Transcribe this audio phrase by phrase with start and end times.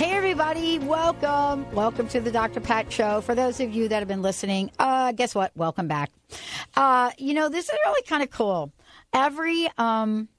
[0.00, 1.70] Hey, everybody, welcome.
[1.74, 2.58] Welcome to the Dr.
[2.60, 3.20] Pat Show.
[3.20, 5.54] For those of you that have been listening, uh, guess what?
[5.54, 6.10] Welcome back.
[6.74, 8.72] Uh, you know, this is really kind of cool.
[9.12, 10.30] Every, um,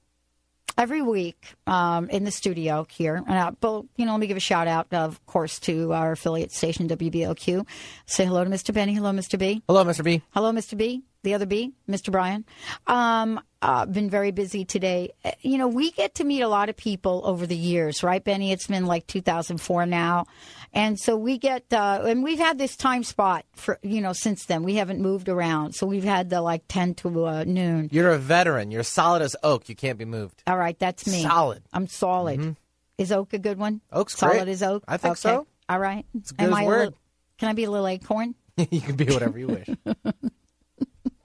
[0.79, 3.17] every week um, in the studio here.
[3.17, 6.13] And I, but, you know, let me give a shout out, of course, to our
[6.13, 7.67] affiliate station, WBOQ.
[8.07, 8.73] Say hello to Mr.
[8.73, 8.95] Benny.
[8.95, 9.37] Hello, Mr.
[9.37, 9.61] B.
[9.67, 10.03] Hello, Mr.
[10.03, 10.23] B.
[10.31, 10.75] Hello, Mr.
[10.75, 11.03] B.
[11.21, 12.11] The other B, Mr.
[12.11, 12.45] Brian.
[12.87, 15.11] Um, uh, been very busy today.
[15.23, 18.23] Uh, You know, we get to meet a lot of people over the years, right,
[18.23, 18.51] Benny?
[18.51, 20.25] It's been like 2004 now.
[20.73, 24.45] And so we get, uh, and we've had this time spot for, you know, since
[24.45, 24.63] then.
[24.63, 25.73] We haven't moved around.
[25.75, 27.89] So we've had the like 10 to uh, noon.
[27.91, 28.71] You're a veteran.
[28.71, 29.67] You're solid as oak.
[29.69, 30.41] You can't be moved.
[30.47, 31.23] All right, that's me.
[31.23, 31.63] Solid.
[31.73, 32.55] I'm solid.
[32.97, 33.81] Is oak a good one?
[33.91, 34.47] Oak's solid great.
[34.47, 34.83] as oak.
[34.87, 35.19] I think Okay.
[35.21, 35.47] so.
[35.67, 36.05] All right.
[36.15, 36.77] It's good as I a word.
[36.79, 36.97] little-
[37.37, 38.35] can I be a little acorn?
[38.69, 39.69] you can be whatever you wish.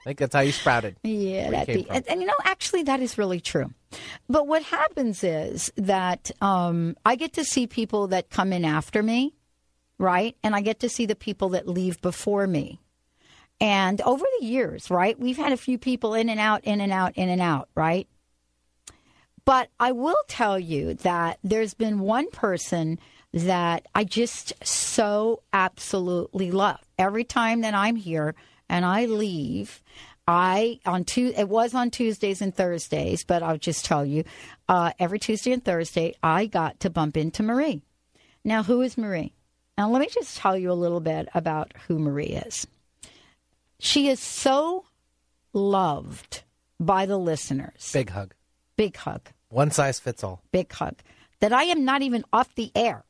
[0.06, 0.96] I think that's how you sprouted.
[1.02, 1.90] Yeah, that'd be.
[1.90, 3.74] And, and you know, actually, that is really true.
[4.28, 9.02] But what happens is that um, I get to see people that come in after
[9.02, 9.34] me,
[9.98, 10.36] right?
[10.44, 12.80] And I get to see the people that leave before me.
[13.60, 16.92] And over the years, right, we've had a few people in and out, in and
[16.92, 18.06] out, in and out, right?
[19.44, 23.00] But I will tell you that there's been one person
[23.32, 26.78] that I just so absolutely love.
[26.96, 28.36] Every time that I'm here
[28.68, 29.82] and I leave,
[30.26, 34.24] I on two it was on Tuesdays and Thursdays, but I'll just tell you,
[34.68, 37.82] uh, every Tuesday and Thursday I got to bump into Marie.
[38.44, 39.32] Now, who is Marie?
[39.78, 42.66] Now, let me just tell you a little bit about who Marie is.
[43.78, 44.86] She is so
[45.52, 46.42] loved
[46.80, 47.90] by the listeners.
[47.92, 48.34] Big hug.
[48.76, 50.42] Big hug One size fits all.
[50.52, 50.96] big hug
[51.40, 53.04] that I am not even off the air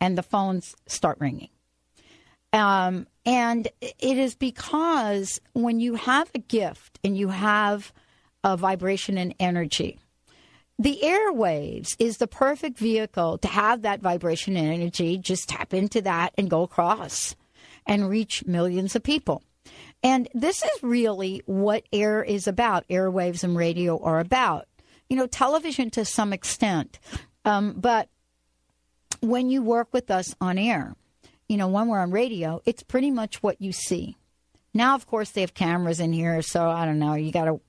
[0.00, 1.48] and the phones start ringing.
[2.52, 7.92] Um, and it is because when you have a gift and you have
[8.42, 9.98] a vibration and energy,
[10.78, 15.16] the airwaves is the perfect vehicle to have that vibration and energy.
[15.18, 17.36] Just tap into that and go across
[17.86, 19.42] and reach millions of people.
[20.02, 22.86] And this is really what air is about.
[22.88, 24.66] Airwaves and radio are about.
[25.08, 26.98] You know, television to some extent.
[27.44, 28.08] Um, but
[29.20, 30.96] when you work with us on air,
[31.48, 34.16] you know, when we're on radio, it's pretty much what you see.
[34.72, 37.14] Now, of course, they have cameras in here, so I don't know.
[37.14, 37.60] You got to,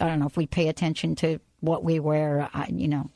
[0.00, 2.48] I don't know if we pay attention to what we wear.
[2.54, 3.10] I, you know,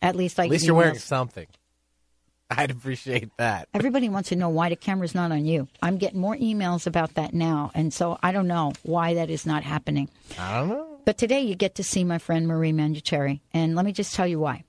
[0.00, 0.44] at least I.
[0.44, 1.46] At least you're wearing something.
[2.50, 3.68] I'd appreciate that.
[3.74, 5.68] Everybody wants to know why the camera's not on you.
[5.82, 9.44] I'm getting more emails about that now, and so I don't know why that is
[9.44, 10.08] not happening.
[10.38, 11.00] I don't know.
[11.04, 14.26] But today you get to see my friend Marie Manuchehri, and let me just tell
[14.26, 14.64] you why.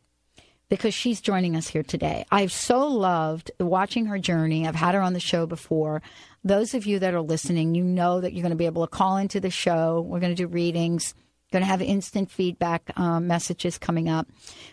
[0.69, 2.25] Because she's joining us here today.
[2.31, 4.67] I've so loved watching her journey.
[4.67, 6.01] I've had her on the show before.
[6.43, 8.91] Those of you that are listening, you know that you're going to be able to
[8.95, 10.01] call into the show.
[10.01, 11.15] We're going to do readings,
[11.51, 14.27] going to have instant feedback um, messages coming up.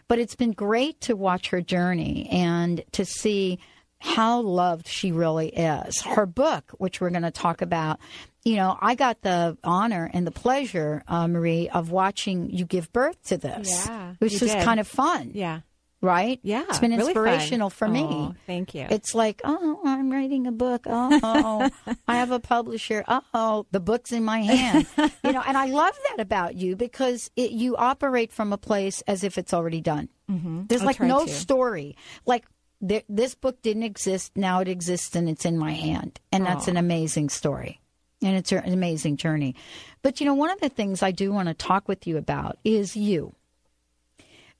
[0.07, 3.59] But it's been great to watch her journey and to see
[3.99, 6.03] how loved she really is.
[6.03, 7.99] Her book, which we're going to talk about,
[8.45, 12.93] you know, I got the honor and the pleasure, uh, Marie, of watching you give
[12.93, 14.63] birth to this, Yeah, which was did.
[14.63, 15.61] kind of fun, Yeah.
[16.07, 16.41] Right?
[16.43, 16.65] Yeah.
[16.69, 17.27] it's been really fun.
[17.27, 18.03] inspirational for me.
[18.03, 18.87] Aw, thank you.
[18.89, 20.87] It's like, oh, I'm writing a book.
[20.87, 21.69] Oh,
[22.09, 23.05] I have a publisher.
[23.35, 24.87] Oh, the book's in my hand.
[24.97, 29.03] You know, and I love that about you because it, you operate from a place
[29.07, 30.09] as if it's already done.
[30.31, 30.67] Mm-hmm.
[30.67, 31.31] There's I'll like no to.
[31.31, 31.97] story.
[32.25, 32.45] Like
[32.81, 34.33] there, this book didn't exist.
[34.37, 36.21] Now it exists and it's in my hand.
[36.33, 37.81] And that's an amazing story.
[38.23, 39.55] And it's an amazing journey.
[40.03, 42.59] But, you know, one of the things I do want to talk with you about
[42.65, 43.35] is you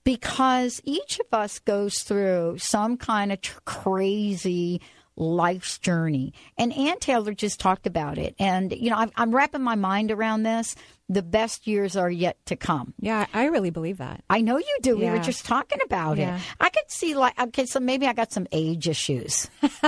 [0.07, 4.79] because each of us goes through some kind of tr- crazy
[5.17, 6.33] life's journey.
[6.57, 8.35] And Ann Taylor just talked about it.
[8.39, 10.75] And, you know, I'm, I'm wrapping my mind around this.
[11.09, 12.93] The best years are yet to come.
[12.99, 14.23] yeah, I really believe that.
[14.29, 14.97] I know you do.
[14.97, 16.35] We were just talking about Yeah.
[16.35, 16.41] it.
[16.59, 19.49] I could see, like, okay, so maybe I got some age issues.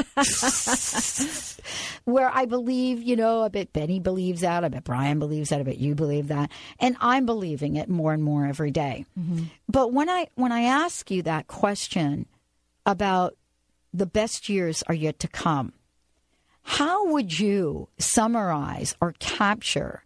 [2.06, 4.64] Where I believe, you know, I bet Benny believes that.
[4.64, 5.60] I bet Brian believes that.
[5.60, 6.52] I bet you believe that.
[6.80, 9.06] And I'm believing it more and more every day.
[9.20, 9.44] Mm-hmm.
[9.68, 12.26] But when I when I ask you that question
[12.86, 13.36] about
[13.94, 15.74] the best years are yet to come.
[16.64, 20.04] How would you summarize or capture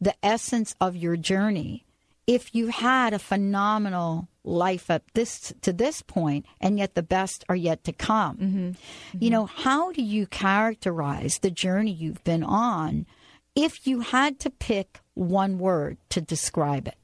[0.00, 1.84] the essence of your journey
[2.26, 7.44] if you had a phenomenal life at this to this point and yet the best
[7.48, 8.36] are yet to come?
[8.36, 9.18] Mm-hmm.
[9.18, 13.06] You know, how do you characterize the journey you've been on
[13.56, 16.96] if you had to pick one word to describe it?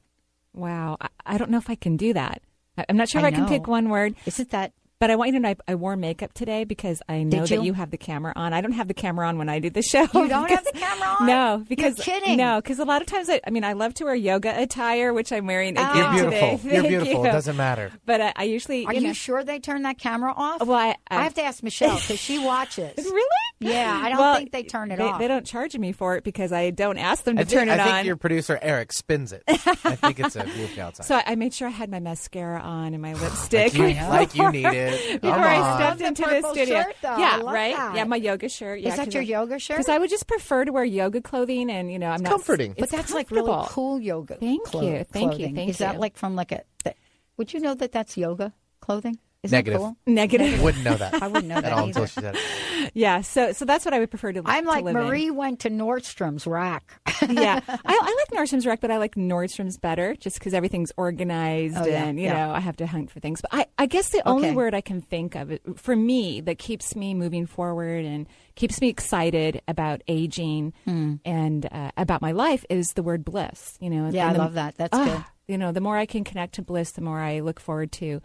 [0.53, 0.97] Wow.
[1.25, 2.41] I, don't know if I can do that.
[2.89, 5.29] I'm not sure if I I, can pick one word, Isn't that but I want
[5.29, 7.63] you to know I, I wore makeup today because I know Did that you?
[7.63, 8.53] you have the camera on.
[8.53, 10.01] I don't have the camera on when I do the show.
[10.13, 11.25] You don't have the camera on?
[11.25, 12.37] No, because You're kidding.
[12.37, 15.11] No, because a lot of times I, I mean I love to wear yoga attire,
[15.11, 15.81] which I'm wearing oh.
[15.91, 16.15] again Oh.
[16.15, 16.39] You're today.
[16.49, 16.71] beautiful.
[16.71, 17.23] You're beautiful.
[17.23, 17.29] you.
[17.29, 17.91] It doesn't matter.
[18.05, 20.63] But I, I usually Are you you, sure they turn that camera off?
[20.63, 22.93] Well, I, I have to ask Michelle because she watches.
[23.11, 23.73] Really?
[23.73, 25.19] Yeah, I don't Well, think they turn it they, off.
[25.19, 27.73] They don't charge me for it because I don't ask them to think, turn it
[27.73, 27.79] on.
[27.79, 28.05] I think on.
[28.05, 29.43] your producer Eric spins it.
[29.47, 29.53] I
[29.95, 31.05] think it's a move outside.
[31.11, 33.73] So I, I made sure I had my mascara on and my lipstick.
[33.77, 34.90] like, you, like you need it.
[35.21, 37.95] Before I stepped into the studio, shirt, yeah, right, that.
[37.95, 38.79] yeah, my yoga shirt.
[38.81, 39.77] Yeah, Is that your yoga shirt?
[39.77, 42.75] Because I would just prefer to wear yoga clothing, and you know, I'm not comforting.
[42.77, 44.35] But that's like really cool yoga.
[44.35, 45.03] Thank clo- you.
[45.03, 45.37] Thank you.
[45.37, 45.55] clothing.
[45.55, 46.63] Thank Is that like from like a?
[46.83, 46.97] That,
[47.37, 49.17] would you know that that's yoga clothing?
[49.43, 49.79] Isn't Negative.
[49.81, 49.97] That cool?
[50.05, 50.61] Negative.
[50.61, 52.01] Wouldn't know that I wouldn't know at that all either.
[52.01, 52.91] until she said it.
[52.93, 54.43] yeah, so so that's what I would prefer to.
[54.45, 55.01] I'm to like live in.
[55.03, 57.01] Marie went to Nordstrom's rack.
[57.27, 61.75] yeah, I, I like Nordstrom's rack, but I like Nordstrom's better just because everything's organized
[61.75, 62.45] Oh, yeah, and you yeah.
[62.47, 63.41] know I have to hunt for things.
[63.41, 66.59] But I, I guess the only word I can think of it, for me that
[66.59, 71.15] keeps me moving forward and keeps me excited about aging Hmm.
[71.25, 73.75] and uh, about my life is the word bliss.
[73.81, 74.75] You know, Yeah, and I the- love that.
[74.77, 75.23] That's Ah, good.
[75.51, 78.21] You know, the more I can connect to bliss, the more I look forward to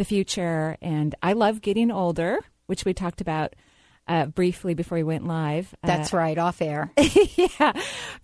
[0.00, 0.78] the future.
[0.80, 3.54] And I love getting older, which we talked about
[4.08, 5.74] uh, briefly before we went live.
[5.84, 6.90] Uh, That's right, off air.
[6.98, 7.74] yeah,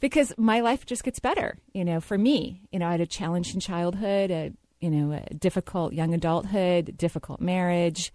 [0.01, 1.59] because my life just gets better.
[1.75, 5.35] You know, for me, you know, I had a challenging childhood, a you know, a
[5.35, 8.11] difficult young adulthood, difficult marriage.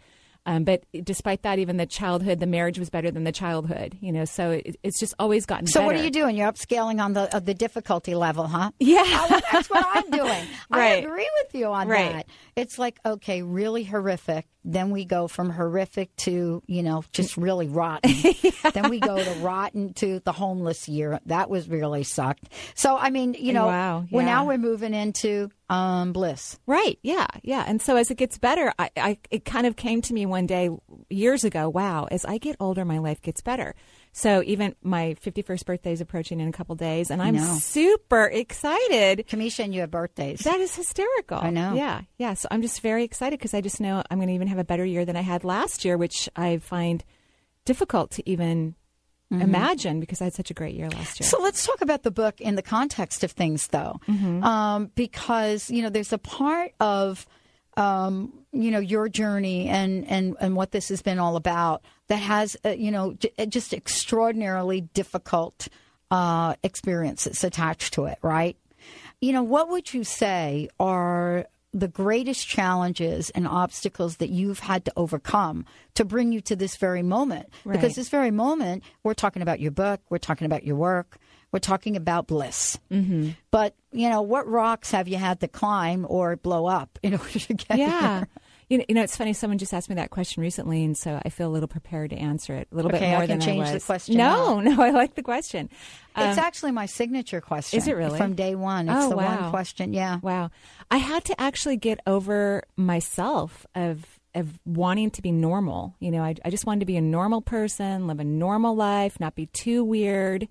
[0.45, 3.95] Um, but despite that, even the childhood, the marriage was better than the childhood.
[4.01, 5.85] You know, so it, it's just always gotten So better.
[5.85, 6.35] what are you doing?
[6.35, 8.71] You're upscaling on the the difficulty level, huh?
[8.79, 9.03] Yeah.
[9.05, 10.47] Oh, well, that's what I'm doing.
[10.71, 12.11] I agree with you on Right.
[12.11, 12.25] that.
[12.55, 14.47] It's like okay, really horrific.
[14.63, 18.11] Then we go from horrific to you know just really rotten.
[18.73, 21.19] Then we go to rotten to the homeless year.
[21.25, 22.45] That was really sucked.
[22.75, 26.59] So I mean, you know, Wow, well, now we're moving into um, bliss.
[26.67, 26.99] Right.
[27.01, 27.27] Yeah.
[27.43, 27.63] Yeah.
[27.65, 30.45] And so as it gets better, I, I it kind of came to me one
[30.45, 30.69] day
[31.09, 31.69] years ago.
[31.69, 32.07] Wow.
[32.11, 33.73] As I get older, my life gets better.
[34.13, 39.25] So even my 51st birthday is approaching in a couple days, and I'm super excited.
[39.27, 40.41] Kamisha and you have birthdays.
[40.41, 41.37] That is hysterical.
[41.37, 41.75] I know.
[41.75, 42.01] Yeah.
[42.17, 42.33] Yeah.
[42.33, 44.65] So I'm just very excited because I just know I'm going to even have a
[44.65, 47.03] better year than I had last year, which I find
[47.65, 48.75] difficult to even
[49.31, 51.29] imagine because I had such a great year last year.
[51.29, 55.81] So let's talk about the book in the context of things, though, um, because you
[55.81, 57.25] know there's a part of
[57.77, 62.17] um, you know your journey and and and what this has been all about that
[62.17, 65.67] has uh, you know j- just extraordinarily difficult
[66.11, 68.57] uh, experiences attached to it, right?
[69.21, 74.83] You know, what would you say are the greatest challenges and obstacles that you've had
[74.85, 77.49] to overcome to bring you to this very moment?
[77.75, 81.17] Because this very moment, we're talking about your book, we're talking about your work,
[81.51, 82.79] we're talking about bliss.
[82.91, 83.31] Mm-hmm.
[83.51, 87.39] But, you know, what rocks have you had to climb or blow up in order
[87.39, 88.17] to get yeah.
[88.19, 88.27] here?
[88.69, 89.33] You know, you know, it's funny.
[89.33, 92.15] Someone just asked me that question recently, and so I feel a little prepared to
[92.15, 94.15] answer it a little Okay, bit more than I can than change I the question
[94.15, 95.69] No, no, I like the question.
[96.15, 97.77] It's Um, actually my signature question.
[97.77, 98.17] is it really?
[98.17, 98.87] From day one.
[98.87, 99.41] It's Oh, the wow.
[99.41, 99.91] one question.
[99.91, 100.19] Yeah.
[100.21, 100.51] Wow.
[100.89, 105.93] I had to actually get over myself of of wanting to be normal.
[105.99, 109.19] You know, I, I just wanted to be a normal person, live a normal life,
[109.19, 110.47] not be too weird.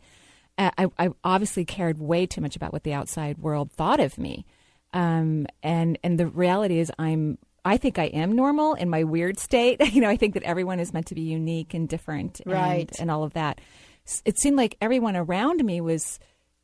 [0.60, 4.18] Uh, I, I obviously cared way too much about what the outside world thought of
[4.18, 4.44] me.
[4.92, 9.38] Um, and and the reality is, I'm I think I am normal in my weird
[9.38, 9.80] state.
[9.94, 12.90] you know, I think that everyone is meant to be unique and different, and, Right.
[13.00, 13.60] and all of that.
[14.24, 16.18] It seemed like everyone around me was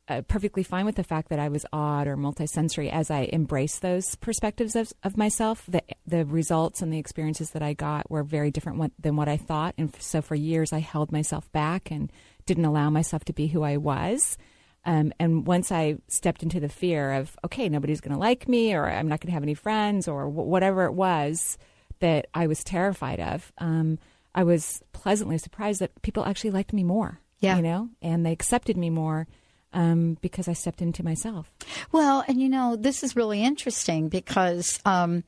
[0.09, 3.81] uh, perfectly fine with the fact that I was odd or multisensory as I embraced
[3.81, 5.63] those perspectives of, of myself.
[5.67, 9.27] The, the results and the experiences that I got were very different what, than what
[9.27, 9.75] I thought.
[9.77, 12.11] And f- so for years, I held myself back and
[12.45, 14.37] didn't allow myself to be who I was.
[14.85, 18.73] Um, and once I stepped into the fear of, okay, nobody's going to like me,
[18.73, 21.57] or I'm not going to have any friends, or wh- whatever it was
[21.99, 23.99] that I was terrified of, um,
[24.33, 27.19] I was pleasantly surprised that people actually liked me more.
[27.39, 27.57] Yeah.
[27.57, 29.27] You know, and they accepted me more
[29.73, 31.51] um, because I stepped into myself.
[31.91, 35.23] Well, and you know, this is really interesting because, um,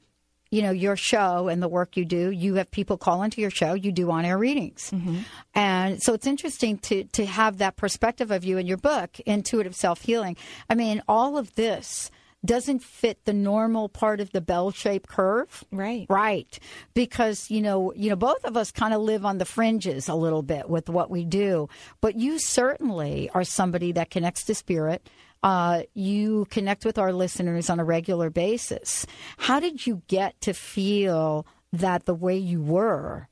[0.51, 3.51] you know, your show and the work you do, you have people call into your
[3.51, 4.91] show, you do on air readings.
[5.53, 9.75] And so it's interesting to, to have that perspective of you in your book, Intuitive
[9.75, 10.38] Self Healing.
[10.69, 12.10] I mean, all of this
[12.46, 15.63] doesn't fit the normal part of the bell-shaped curve.
[15.72, 16.05] Right.
[16.10, 16.58] Right.
[16.93, 20.15] Because, you know, you know, both of us kind of live on the fringes a
[20.15, 21.67] little bit with what we do.
[22.00, 25.10] But you certainly are somebody that connects to spirit.
[25.43, 29.05] Uh, you connect with our listeners on a regular basis.
[29.38, 33.27] How did you get to feel that the way you were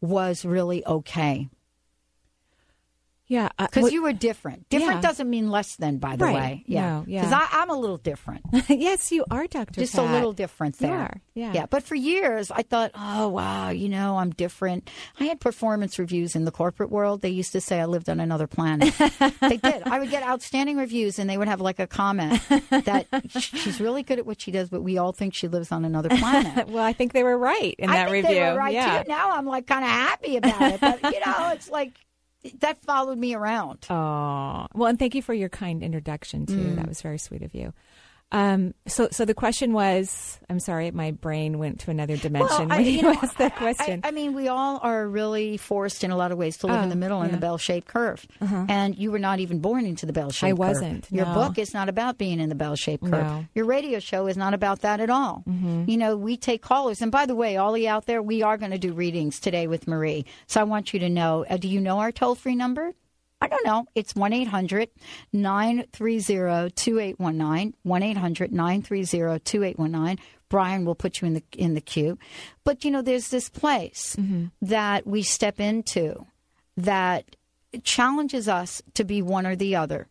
[0.00, 1.48] was really okay?
[3.30, 3.48] Yeah.
[3.60, 4.68] uh, Because what- you were different.
[4.70, 5.08] Different Yeah.
[5.08, 6.34] doesn't mean less than, by the Right.
[6.34, 6.64] way.
[6.66, 6.80] Yeah.
[6.80, 7.24] No, yeah.
[7.24, 8.42] Because I'm a little different.
[8.68, 9.80] yes, you are, Dr.
[9.80, 10.04] Just Pat.
[10.04, 10.98] a little different You there.
[10.98, 11.52] are, yeah.
[11.54, 11.66] Yeah.
[11.70, 14.90] But for years, I thought, oh, wow, you know, I'm different.
[15.20, 17.22] I had performance reviews in the corporate world.
[17.22, 18.92] They used to say I lived on another planet.
[19.40, 19.84] they did.
[19.86, 23.06] I would get outstanding reviews, and they would have like a comment that
[23.38, 26.08] she's really good at what she does, but we all think she lives on another
[26.08, 26.68] planet.
[26.70, 28.40] Well, I think they were right in I that think review.
[28.40, 29.02] they were right yeah.
[29.04, 29.08] too.
[29.08, 31.92] Now I'm like kind of happy about it, but you know, it's like
[32.60, 33.86] that followed me around.
[33.90, 36.54] Oh, well, and thank you for your kind introduction too.
[36.54, 36.76] Mm.
[36.76, 37.72] That was very sweet of you.
[38.32, 42.72] Um, so, so the question was, I'm sorry, my brain went to another dimension Well,
[42.72, 44.02] I- when you you know, asked that question.
[44.04, 46.76] I, I mean, we all are really forced in a lot of ways to live
[46.76, 47.32] Oh, in the middle in the.
[47.34, 47.40] Uh-huh.
[47.40, 48.24] bell shaped curve.
[48.40, 50.58] And you were not even born into the bell shaped curve.
[50.58, 51.34] wasn't, Your no.
[51.34, 53.12] book is not about being in the bell shaped curve.
[53.12, 53.18] No.
[53.18, 53.42] Mm-hmm.
[53.54, 55.42] Your radio show is not about that at all.
[55.46, 57.02] You know, we take callers.
[57.02, 59.66] And by the way, all of out there, we are going to do readings today
[59.66, 60.24] with Marie.
[60.46, 62.92] So I want you to know uh, do you know our toll free number?
[63.40, 63.86] I don't know.
[63.94, 64.90] It's 1 800
[65.32, 67.74] 930 2819.
[67.82, 70.24] 1 800 930 2819.
[70.48, 72.18] Brian will put you in the in the queue.
[72.64, 74.46] But you know, there's this place mm-hmm.
[74.62, 76.26] that we step into
[76.76, 77.36] that
[77.82, 80.08] challenges us to be one or the other,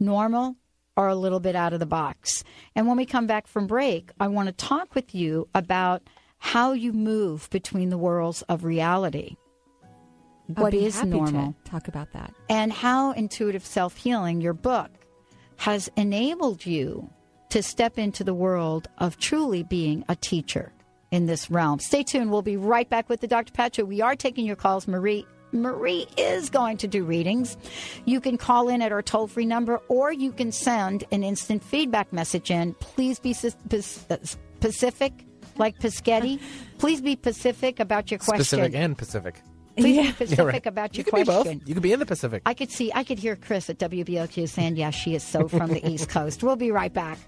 [0.00, 0.56] normal
[0.96, 2.44] or a little bit out of the box.
[2.74, 6.02] And when we come back from break, I want to talk with you about
[6.38, 9.36] how you move between the worlds of reality.
[10.56, 11.54] I'll What be is happy to normal?
[11.64, 12.32] talk about that.
[12.48, 14.90] and how intuitive self healing, your book,
[15.56, 17.08] has enabled you
[17.50, 20.72] to step into the world of truly being a teacher
[21.10, 21.78] in this realm.
[21.78, 22.30] Stay tuned.
[22.30, 23.52] We'll be right back with the Dr.
[23.52, 23.84] Pat Show.
[23.84, 25.26] We are taking your calls, Marie.
[25.54, 27.58] Marie is going to do readings.
[28.06, 31.62] You can call in at our toll free number or you can send an instant
[31.62, 32.72] feedback message in.
[32.80, 33.54] Please be sis-
[34.10, 35.12] uh, specific,
[35.58, 36.40] like Piscetti.
[36.78, 38.38] Please be specific about your question.
[38.38, 39.42] Pacific and Pacific.
[39.76, 40.02] Please Yeah.
[40.02, 40.66] be specific Yeah, right.
[40.66, 41.42] about your you could question.
[41.42, 41.68] be both.
[41.68, 42.42] You could be in the Pacific.
[42.46, 45.70] I could see, I could hear Chris at WBLQ saying, "Yeah, she is so from
[45.70, 47.18] the East Coast." We'll be right back.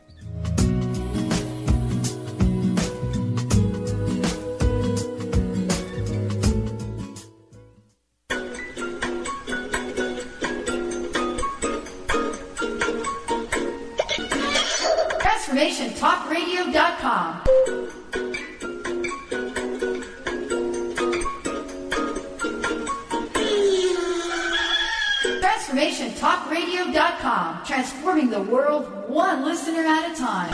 [16.15, 17.94] TransformationTalkRadio.com.
[25.75, 27.65] TransformationTalkRadio.com.
[27.67, 30.53] Transforming the world one listener at a time.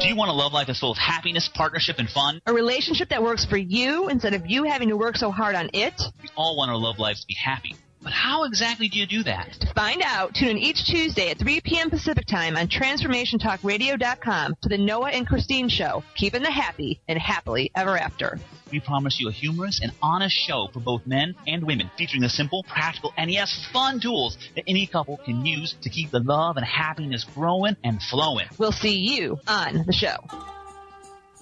[0.00, 2.40] Do you want a love life that's full of happiness, partnership, and fun?
[2.46, 5.70] A relationship that works for you instead of you having to work so hard on
[5.72, 6.00] it?
[6.22, 7.74] We all want our love lives to be happy.
[8.02, 9.52] But how exactly do you do that?
[9.60, 11.88] To find out, tune in each Tuesday at 3 p.m.
[11.88, 17.70] Pacific Time on TransformationTalkRadio.com to the Noah and Christine Show, keeping the happy and happily
[17.76, 18.40] ever after.
[18.72, 22.28] We promise you a humorous and honest show for both men and women, featuring the
[22.28, 26.56] simple, practical, and yes, fun tools that any couple can use to keep the love
[26.56, 28.46] and happiness growing and flowing.
[28.58, 30.16] We'll see you on the show.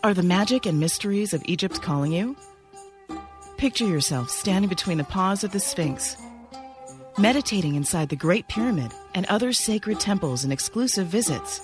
[0.02, 2.36] Are the magic and mysteries of Egypt calling you?
[3.58, 6.16] Picture yourself standing between the paws of the Sphinx,
[7.18, 11.60] meditating inside the Great Pyramid and other sacred temples and exclusive visits.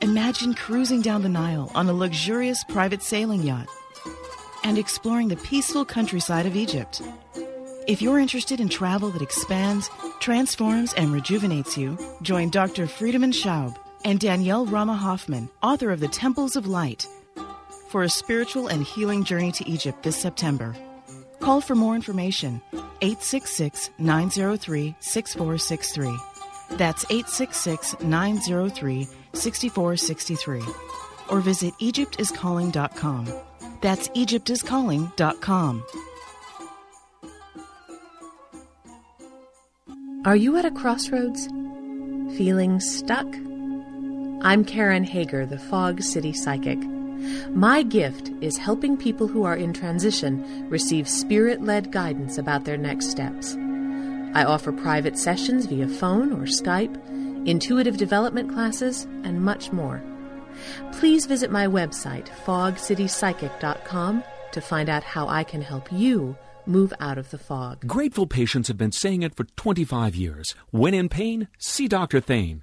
[0.00, 3.68] Imagine cruising down the Nile on a luxurious private sailing yacht
[4.64, 7.02] and exploring the peaceful countryside of Egypt.
[7.86, 9.90] If you're interested in travel that expands,
[10.20, 12.86] transforms, and rejuvenates you, join Dr.
[12.86, 17.06] Friedemann Schaub and Danielle Rama Hoffman, author of The Temples of Light,
[17.88, 20.76] for a spiritual and healing journey to Egypt this September.
[21.40, 22.60] Call for more information
[23.00, 26.16] 866 903 6463.
[26.76, 30.62] That's 866 903 6463.
[31.30, 33.32] Or visit EgyptIsCalling.com.
[33.80, 35.84] That's EgyptIsCalling.com.
[40.24, 41.46] Are you at a crossroads?
[42.36, 43.26] Feeling stuck?
[44.42, 46.78] I'm Karen Hager, the Fog City Psychic.
[47.50, 52.76] My gift is helping people who are in transition receive spirit led guidance about their
[52.76, 53.56] next steps.
[54.34, 56.96] I offer private sessions via phone or Skype,
[57.46, 60.02] intuitive development classes, and much more.
[60.92, 67.18] Please visit my website, fogcitypsychic.com, to find out how I can help you move out
[67.18, 67.86] of the fog.
[67.86, 70.54] Grateful patients have been saying it for 25 years.
[70.70, 72.20] When in pain, see Dr.
[72.20, 72.62] Thane.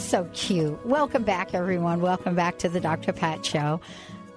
[0.00, 0.84] so cute.
[0.84, 2.00] Welcome back, everyone.
[2.00, 3.12] Welcome back to the Dr.
[3.12, 3.80] Pat Show.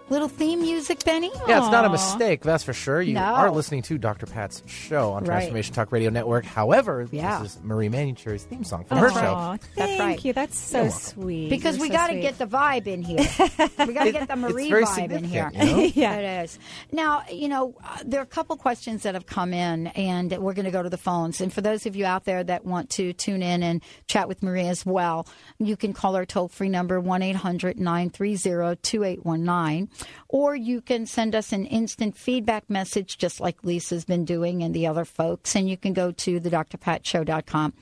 [0.10, 1.30] Little theme music, Benny?
[1.48, 3.00] Yeah, it's not a mistake, that's for sure.
[3.02, 3.22] You No.
[3.22, 4.26] are listening to Dr.
[4.26, 5.36] Pat's show on Right.
[5.36, 6.46] Transformation Talk Radio Network.
[6.46, 7.44] However, Yeah.
[7.44, 9.60] this is Marie Manuchehri's theme song from her Aw, show.
[9.76, 10.26] Thank right.
[10.26, 10.34] you.
[10.34, 11.50] That's so sweet.
[11.52, 13.18] Because You're we so got to get the vibe in here.
[13.88, 15.52] we got to get the Marie very vibe in here.
[15.54, 15.80] you know?
[15.94, 16.16] Yeah.
[16.16, 16.60] It is.
[16.92, 20.54] Now, you know, uh, there are a couple questions that have come in, and we're
[20.54, 21.40] going to go to the phones.
[21.40, 24.42] And for those of you out there that want to tune in and chat with
[24.42, 25.28] Marie as well,
[25.60, 29.90] you can call our toll free number 1 800 930 2819,
[30.28, 34.74] or you can send us an instant feedback message, just like Lisa's been doing and
[34.74, 35.56] the other folks.
[35.56, 37.74] And you can go to the drpatshow.com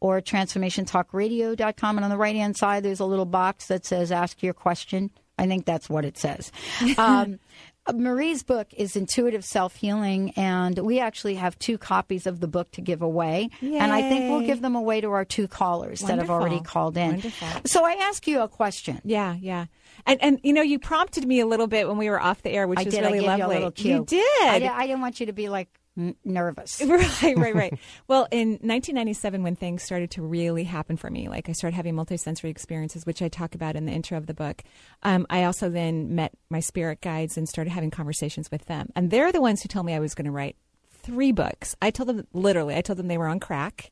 [0.00, 1.96] or transformationtalkradio.com.
[1.96, 5.10] And on the right hand side, there's a little box that says ask your question.
[5.38, 6.52] I think that's what it says.
[6.98, 7.38] Um,
[7.86, 12.48] Uh, Marie's book is Intuitive Self Healing, and we actually have two copies of the
[12.48, 13.50] book to give away.
[13.60, 16.96] And I think we'll give them away to our two callers that have already called
[16.96, 17.10] in.
[17.12, 17.48] Wonderful.
[17.66, 19.00] So I ask you a question.
[19.04, 19.66] Yeah, yeah.
[20.06, 22.50] And and you know, you prompted me a little bit when we were off the
[22.50, 23.00] air, which I was did.
[23.04, 23.44] really I gave lovely.
[23.44, 23.94] you a little cue.
[23.94, 24.62] You did.
[24.62, 26.82] I, I didn't want you to be like n- nervous.
[26.86, 27.78] right, right, right.
[28.08, 31.94] well, in 1997, when things started to really happen for me, like I started having
[31.94, 34.62] multisensory experiences, which I talk about in the intro of the book,
[35.02, 38.90] um, I also then met my spirit guides and started having conversations with them.
[38.94, 40.56] And they're the ones who told me I was going to write
[40.90, 41.76] three books.
[41.80, 43.90] I told them, literally, I told them they were on crack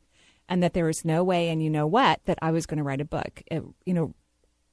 [0.49, 2.85] and that there was no way, and you know what, that I was going to
[2.85, 3.43] write a book.
[3.47, 4.15] It, you know,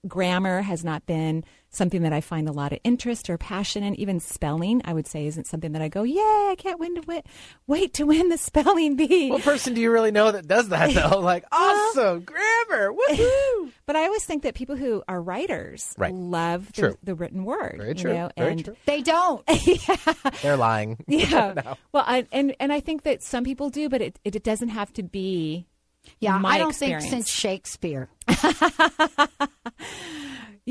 [0.07, 3.95] grammar has not been something that I find a lot of interest or passion in.
[3.95, 7.01] Even spelling, I would say, isn't something that I go, "Yay, I can't win to
[7.01, 7.21] win,
[7.67, 10.93] wait to win the spelling bee." What person do you really know that does that,
[10.93, 11.19] though?
[11.31, 13.71] Like, awesome, grammar, woohoo!
[13.85, 16.13] but I always think that people who are writers Right.
[16.13, 16.97] love the, True.
[17.03, 17.75] the written word.
[17.77, 18.75] Very you true, know, very and true.
[18.85, 19.45] They don't.
[20.41, 21.03] They're lying.
[21.07, 21.75] yeah.
[21.93, 24.91] Well, I, and and I think that some people do, but it it doesn't have
[24.93, 25.67] to be.
[26.19, 27.03] Yeah, I don't experience.
[27.03, 28.09] think since Shakespeare.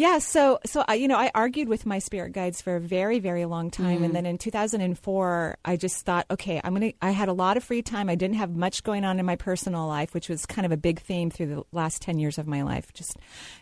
[0.00, 3.18] Yeah, so so I, you know, I argued with my spirit guides for a very
[3.18, 4.04] very long time, Mm.
[4.06, 6.92] and then in 2004, I just thought, okay, I'm gonna.
[7.02, 8.08] I had a lot of free time.
[8.08, 10.78] I didn't have much going on in my personal life, which was kind of a
[10.78, 12.90] big theme through the last 10 years of my life.
[12.94, 13.18] Just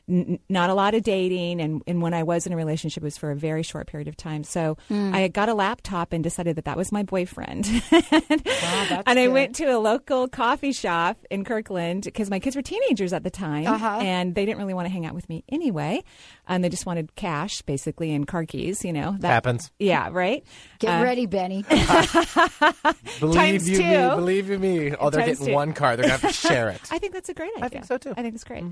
[0.09, 3.07] n- not a lot of dating, and and when I was in a relationship, it
[3.07, 4.45] was for a very short period of time.
[4.45, 5.15] So Mm.
[5.15, 9.33] I got a laptop and decided that that was my boyfriend, and I good.
[9.33, 13.31] went to a local coffee shop in Kirkland because my kids were teenagers at the
[13.31, 13.99] time, Uh-huh.
[14.03, 16.03] and they didn't really want to hang out with me anyway.
[16.47, 18.85] And they just wanted cash, basically, and car keys.
[18.85, 19.71] You know that Happens.
[19.79, 20.45] Yeah, right.
[20.79, 21.65] Get Uh, ready, Benny.
[23.21, 24.95] Believe Times you me, believe you me.
[24.95, 25.55] Oh, they're Times getting two.
[25.55, 25.97] one car.
[25.97, 26.81] They're going to have to share it.
[26.91, 27.65] I think that's a great idea.
[27.65, 28.15] I think so, too.
[28.17, 28.65] I think it's great.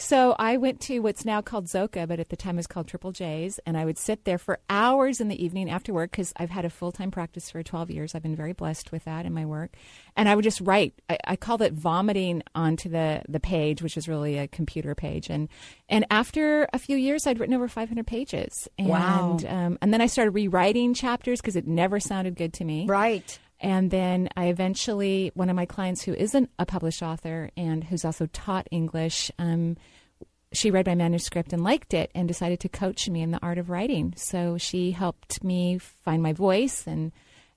[0.00, 2.88] So I went to what's now called Zoka, but at the time it was called
[2.88, 6.32] Triple J's, and I would sit there for hours in the evening after work because
[6.38, 8.14] I've had a full time practice for 12 years.
[8.14, 9.72] I've been very blessed with that in my work,
[10.16, 10.94] and I would just write.
[11.10, 15.28] I, I called it vomiting onto the the page, which is really a computer page,
[15.28, 15.48] and
[15.88, 18.68] and after a few years, I'd written over 500 pages.
[18.78, 19.38] And, Wow.
[19.46, 22.86] Um, and then I started rewriting chapters because it never sounded good to me.
[22.86, 23.38] right.
[23.60, 28.04] And then I eventually, one of my clients who isn't a published author and who's
[28.04, 29.76] also taught English, um,
[30.52, 33.58] she read my manuscript and liked it and decided to coach me in the art
[33.58, 34.14] of writing.
[34.16, 37.12] So she helped me find my voice and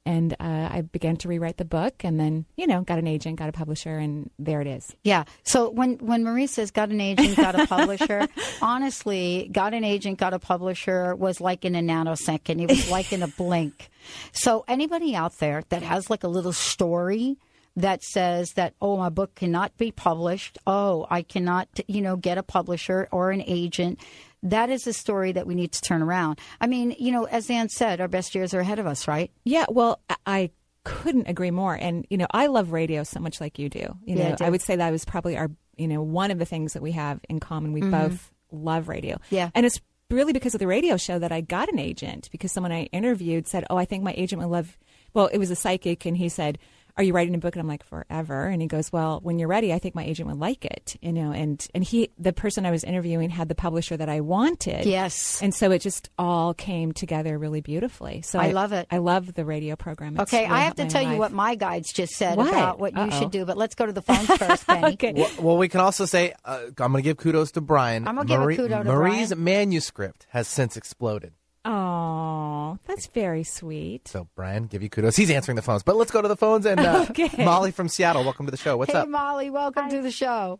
[0.06, 3.38] and uh, I began to rewrite the book and then you know got an agent,
[3.40, 4.96] got a publisher, and there it is.
[5.04, 5.24] Yeah.
[5.44, 8.28] So when when Marie says got an agent, got a publisher,
[8.62, 12.62] honestly, got an agent, got a publisher was like in a nanosecond.
[12.62, 13.90] It was like in a blink.
[14.32, 17.38] So anybody out there that has like a little story
[17.76, 22.38] that says that oh my book cannot be published, oh I cannot you know get
[22.38, 24.00] a publisher or an agent.
[24.44, 26.40] That is a story that we need to turn around.
[26.62, 29.32] I mean, you know, as Ann said, our best years are ahead of us, right?
[29.46, 30.50] Yeah, well, I- I
[30.84, 31.74] couldn't agree more.
[31.76, 33.80] And you know, I love radio so much, like you do.
[34.06, 34.46] You Yeah, I know, do.
[34.46, 36.92] I would say that was probably our, you know, one of the things that we
[36.92, 37.72] have in common.
[37.74, 39.16] We both love radio.
[39.16, 39.36] Mm-hmm.
[39.36, 39.50] Yeah.
[39.56, 39.80] and it's
[40.12, 43.48] really because of the radio show that I got an agent because someone I interviewed
[43.48, 44.78] said, "Oh, I think my agent would love."
[45.14, 46.58] Well, it was a psychic, and he said,
[46.98, 49.48] "Are you writing a book?" And I'm like, "Forever." And he goes, "Well, when you're
[49.48, 52.66] ready, I think my agent would like it." You know, and and he, the person
[52.66, 54.86] I was interviewing, had the publisher that I wanted.
[54.86, 55.42] Yes.
[55.42, 58.22] And so it just all came together really beautifully.
[58.22, 58.88] So I love it.
[58.92, 60.14] I love the radio program.
[60.20, 62.50] It's Okay, really I have to my tell you what my guides just said What?
[62.50, 63.20] about what you Uh-oh.
[63.20, 64.94] should do, but let's go to the phones first, Benny.
[64.94, 65.14] Okay.
[65.16, 68.08] Well, well, we can also say uh, I'm going to give kudos to Brian.
[68.08, 69.44] I'm gonna give a Marie- kudo to Marie's Brian.
[69.44, 71.34] manuscript has since exploded.
[71.66, 74.08] Oh, that's very sweet.
[74.08, 75.16] So Brian, give you kudos.
[75.16, 76.66] He's answering the phones, but let's go to the phones.
[76.66, 77.44] And uh, Okay.
[77.44, 78.78] Molly from Seattle, welcome to the show.
[78.78, 79.08] What's hey, up?
[79.10, 80.60] Molly, welcome to the show.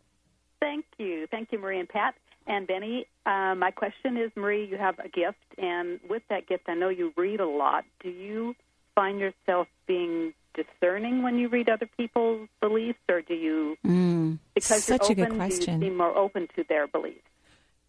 [0.60, 1.26] Thank you.
[1.30, 2.14] Thank you, Marie and Pat.
[2.46, 6.64] And Benny, uh, my question is Marie, you have a gift, and with that gift,
[6.68, 7.84] I know you read a lot.
[8.02, 8.54] Do you
[8.94, 14.38] find yourself being discerning when you read other people's beliefs, or do you, Mm.
[14.54, 15.80] because Such a you're good open, question.
[15.80, 17.18] do you seem more open to their beliefs?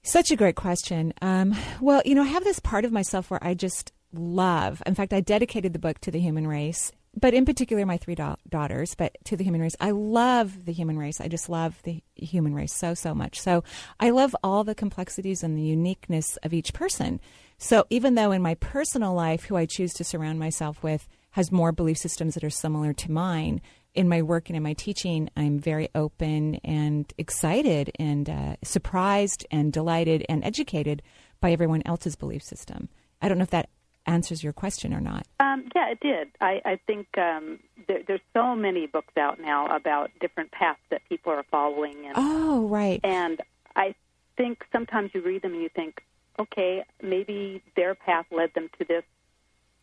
[0.07, 1.15] Such a great question.
[1.23, 4.83] Um, well, you know, I have this part of myself where I just love.
[4.85, 8.13] In fact, I dedicated the book to the human race, but in particular, my three
[8.13, 8.93] da- daughters.
[8.93, 11.19] But to the human race, I love the human race.
[11.19, 13.39] I just love the human race so so much.
[13.39, 13.63] So
[13.99, 17.19] I love all the complexities and the uniqueness of each person.
[17.57, 21.51] So even though in my personal life, who I choose to surround myself with has
[21.51, 23.59] more belief systems that are similar to mine,
[23.95, 29.45] in my work and in my teaching, I'm very open and excited and uh, surprised
[29.51, 31.01] and delighted and educated
[31.39, 32.89] by everyone else's belief system.
[33.21, 33.69] I don't know if that
[34.05, 35.25] answers your question or not.
[35.39, 36.29] Um, yeah, it did.
[36.41, 41.01] I, I think um, there, there's so many books out now about different paths that
[41.09, 42.99] people are following, and Oh, right.
[43.03, 43.41] And
[43.75, 43.95] I
[44.37, 46.01] think sometimes you read them and you think,
[46.39, 49.03] okay, maybe their path led them to this.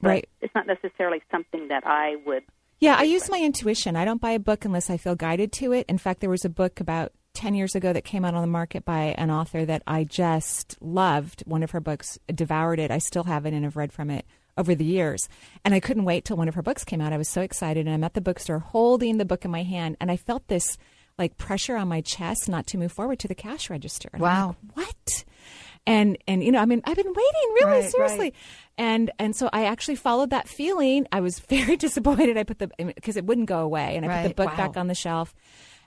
[0.00, 0.28] Right.
[0.40, 2.42] It's not necessarily something that I would.
[2.82, 3.94] Yeah, I use my intuition.
[3.94, 5.86] I don't buy a book unless I feel guided to it.
[5.88, 8.48] In fact, there was a book about 10 years ago that came out on the
[8.48, 11.42] market by an author that I just loved.
[11.46, 12.90] One of her books, devoured it.
[12.90, 14.26] I still have it and have read from it
[14.58, 15.28] over the years.
[15.64, 17.12] And I couldn't wait till one of her books came out.
[17.12, 17.86] I was so excited.
[17.86, 19.96] And I'm at the bookstore holding the book in my hand.
[20.00, 20.76] And I felt this
[21.16, 24.10] like pressure on my chest not to move forward to the cash register.
[24.12, 24.56] And Wow.
[24.76, 25.24] like, what?
[25.86, 28.18] And and you know, I mean, I've been waiting really Right, seriously.
[28.18, 28.34] right.
[28.78, 31.06] And and so I actually followed that feeling.
[31.10, 32.36] I was very disappointed.
[32.36, 34.56] I put the because it wouldn't go away, and I put the book wow.
[34.68, 35.34] back on the shelf.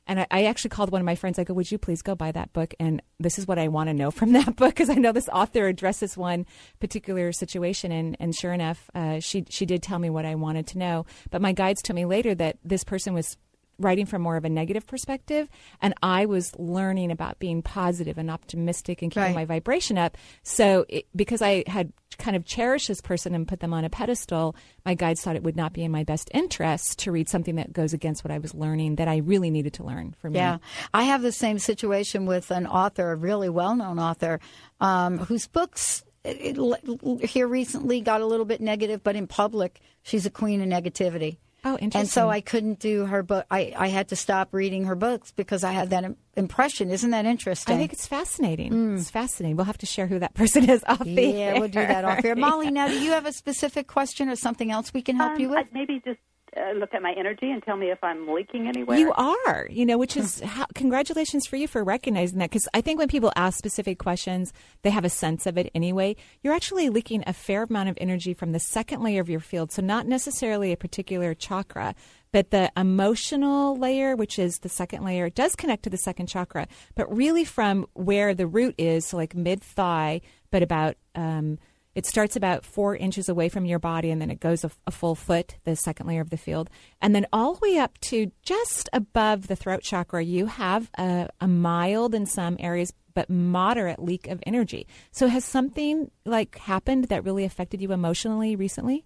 [0.07, 1.39] And I, I actually called one of my friends.
[1.39, 3.89] I go, "Would you please go buy that book?" And this is what I want
[3.89, 6.45] to know from that book because I know this author addresses one
[6.79, 10.67] particular situation, and and sure enough, uh, she she did tell me what I wanted
[10.67, 11.05] to know.
[11.31, 13.37] But my guides told me later that this person was
[13.79, 15.47] writing from more of a negative perspective
[15.81, 19.35] and i was learning about being positive and optimistic and keeping Right.
[19.35, 23.59] my vibration up so it, because i had kind of cherished this person and put
[23.59, 26.99] them on a pedestal my guides thought it would not be in my best interest
[26.99, 29.83] to read something that goes against what i was learning that i really needed to
[29.83, 30.59] learn for me Yeah,
[30.93, 34.39] I have the same situation with an author, a really well-known author,
[34.79, 40.29] um, whose books here recently got a little bit negative, but in public, she's a
[40.31, 41.37] queen of negativity.
[41.65, 43.45] Oh interesting And so I couldn't do her book.
[43.51, 46.05] I, I had to stop reading her books because I had that
[46.37, 46.91] impression.
[46.91, 47.75] Isn't that interesting?
[47.75, 48.95] I think it's fascinating.
[48.95, 49.57] It's fascinating.
[49.57, 52.19] We'll have to share who that person is off the yeah, we'll do that off
[52.19, 52.29] here.
[52.29, 52.35] air.
[52.37, 55.41] Molly, now, do you have a specific question or something else we can help Um,
[55.41, 55.67] you with?
[55.73, 56.19] Maybe just
[56.57, 58.97] uh, look at my energy and tell me if I'm leaking anywhere.
[58.97, 62.49] You are, you know, which is how, congratulations for you for recognizing that.
[62.49, 66.15] Because I think when people ask specific questions, they have a sense of it anyway.
[66.41, 69.71] You're actually leaking a fair amount of energy from the second layer of your field.
[69.71, 71.95] So, not necessarily a particular chakra,
[72.31, 76.67] but the emotional layer, which is the second layer, does connect to the second chakra,
[76.95, 80.95] but really from where the root is, so like mid thigh, but about.
[81.15, 81.59] Um,
[81.95, 84.91] it starts about four inches away from your body and then it goes a, a
[84.91, 86.69] full foot, the second layer of the field.
[87.01, 91.29] And then all the way up to just above the throat chakra, you have a,
[91.39, 94.85] a mild in some areas, but moderate leak of energy.
[95.11, 99.05] So has something like happened that really affected you emotionally recently?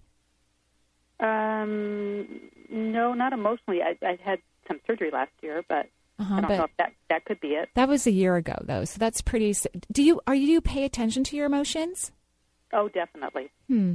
[1.19, 2.28] Um,
[2.71, 3.82] no, not emotionally.
[3.82, 7.25] I, I had some surgery last year, but Uh-huh, I don't know if that that
[7.25, 7.69] could be it.
[7.75, 8.86] That was a year ago though.
[8.86, 9.56] So that's pretty,
[9.91, 12.12] do you, are you pay attention to your emotions?
[12.73, 13.49] Oh, definitely.
[13.67, 13.93] Hmm.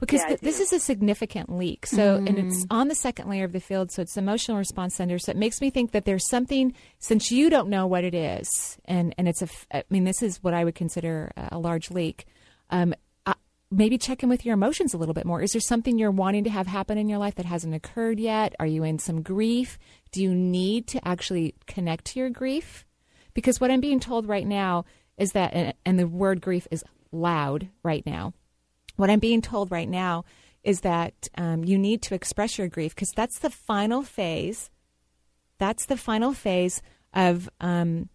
[0.00, 1.86] Because Yeah, th- this is a significant leak.
[1.86, 2.46] So, and Mm.
[2.46, 3.90] it's on the second layer of the field.
[3.92, 5.18] So it's emotional response center.
[5.18, 8.48] So it makes me think that there's something, since you don't know what it is,
[8.86, 11.58] and, and it's a, f- I mean, this is what I would consider a a
[11.58, 12.26] large leak.
[12.70, 12.92] Um,
[13.24, 13.34] uh,
[13.70, 15.40] maybe check in with your emotions a little bit more.
[15.40, 18.54] Is there something you're wanting to have happen in your life that hasn't occurred yet?
[18.58, 19.78] Are you in some grief?
[20.10, 22.84] Do you need to actually connect to your grief?
[23.32, 24.84] Because what I'm being told right now
[25.16, 26.82] is that, and, and the word grief is
[27.14, 28.32] loud right now.
[28.96, 30.24] What I'm being told right now
[30.62, 34.70] is that um, you need to express your grief because that's the final phase.
[35.58, 38.08] That's the final phase of um,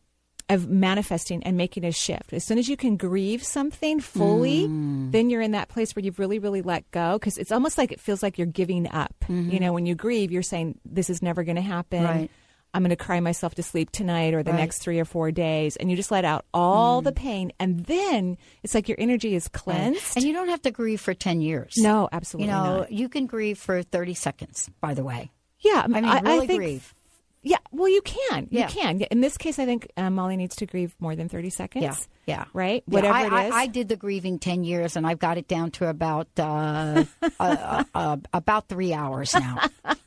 [0.50, 2.34] of manifesting and making a shift.
[2.34, 5.12] As soon as you can grieve something fully, Mm.
[5.12, 7.20] then you're in that place where you've really, really let go.
[7.20, 9.14] Because it's almost like it feels like you're giving up.
[9.28, 12.00] You know, when you grieve, you're saying, This is never going to happen.
[12.02, 12.18] Mm-hmm.
[12.20, 12.32] Right.
[12.74, 14.58] I'm going to cry myself to sleep tonight or the Right.
[14.58, 14.62] Mm.
[14.64, 15.76] next three or four days.
[15.76, 17.52] And you just let out all the pain.
[17.60, 20.16] And then it's like your energy is cleansed.
[20.18, 21.74] And you don't have to grieve for 10 years.
[21.78, 22.92] no, You absolutely know, not.
[22.92, 25.32] you can grieve for 30 seconds, by the way.
[25.60, 25.82] Yeah.
[25.84, 26.94] I mean, really think, grieve.
[27.42, 27.58] Yeah.
[27.72, 28.48] Well, you can.
[28.52, 28.68] You Yeah.
[28.68, 29.00] can.
[29.02, 31.84] In this case, I think uh, Molly needs to grieve more than 30 seconds.
[31.84, 32.46] Yeah, yeah.
[32.54, 32.84] Right?
[32.88, 35.48] Yeah, Whatever I, it I- I, did the grieving 10 years and I've got it
[35.48, 37.06] down to about uh,
[37.40, 39.60] uh, uh, about three hours now.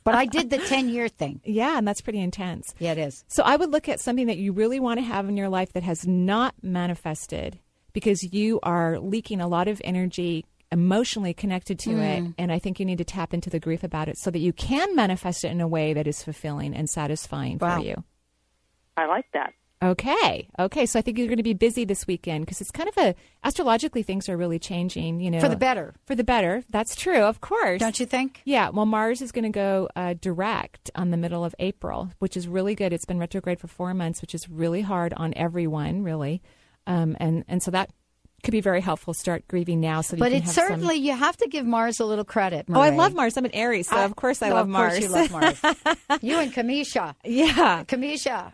[0.03, 1.41] But I did the 10 year thing.
[1.43, 2.73] yeah, and that's pretty intense.
[2.77, 3.23] Yeah, it is.
[3.29, 5.73] So I would look at something that you really want to have in your life
[5.73, 7.57] that has not manifested
[7.93, 12.33] because you are leaking a lot of energy emotionally connected to it Mm.
[12.37, 14.51] and I think you need to tap into the grief about it so that you
[14.51, 17.77] can manifest it in a way that is fulfilling and satisfying Wow.
[17.77, 18.03] for you.
[18.97, 19.53] I like that.
[19.81, 20.47] Okay.
[20.57, 22.97] Okay, so I think you're going to be busy this weekend because it's kind of
[22.97, 25.41] a astrologically things are really changing, you know.
[25.41, 25.93] For the better.
[26.05, 26.63] For the better.
[26.69, 27.81] That's true, of course.
[27.81, 28.41] Don't you think?
[28.45, 32.37] Yeah, well, Mars is going to go uh, direct on the middle of April, which
[32.37, 32.93] is really good.
[32.93, 36.41] It's been retrograde for four months, which is really hard on everyone, really.
[36.87, 37.89] Um, and, and so that
[38.43, 39.13] could be very helpful.
[39.13, 41.99] Start grieving now so that But you can it's certainly, you have to give Mars
[41.99, 42.67] a little credit.
[42.67, 42.77] Some...
[42.77, 43.37] Oh, I love Mars.
[43.37, 44.93] I'm an Aries, so of course I no, love of Mars.
[44.99, 46.21] Course you love Mars.
[46.21, 47.15] you and Kamisha.
[47.23, 47.83] yeah.
[47.85, 48.53] Kamisha,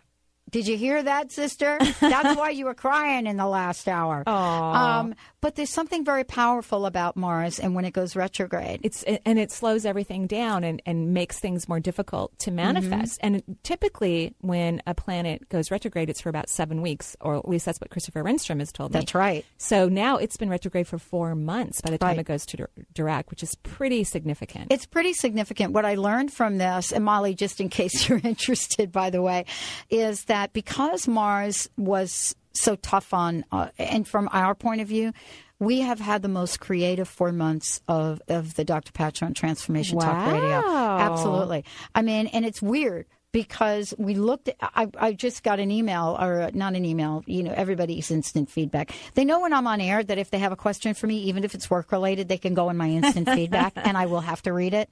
[0.50, 1.78] did you hear that, sister?
[2.00, 4.28] That's why you were crying in the last hour.
[4.28, 8.80] Um, but there's something very powerful about Mars and when it goes retrograde.
[8.82, 12.56] It's and it slows everything down and, and makes things more difficult to mm-hmm.
[12.56, 13.18] manifest.
[13.22, 17.66] And typically, when a planet goes retrograde, it's for about seven weeks, or at least
[17.66, 19.00] that's what Christopher Renstrom has told me.
[19.00, 19.44] That's right.
[19.58, 22.18] So now it's been retrograde for four months by the time Right.
[22.18, 24.72] it goes to dir- direct, which is pretty significant.
[24.72, 25.72] It's pretty significant.
[25.72, 29.44] What I learned from this, and Molly, just in case you're interested, by the way,
[29.88, 35.12] is that because Mars was so tough on, uh, and from our point of view,
[35.58, 38.92] we have had the most creative four months of, of the Dr.
[38.92, 40.62] Patron Transformation Talk Radio.
[40.66, 41.64] Absolutely.
[41.94, 46.16] I mean, and it's weird because we looked at, I, I just got an email
[46.20, 50.02] or not an email you know everybody's instant feedback they know when i'm on air
[50.02, 52.54] that if they have a question for me even if it's work related they can
[52.54, 54.90] go in my instant feedback and i will have to read it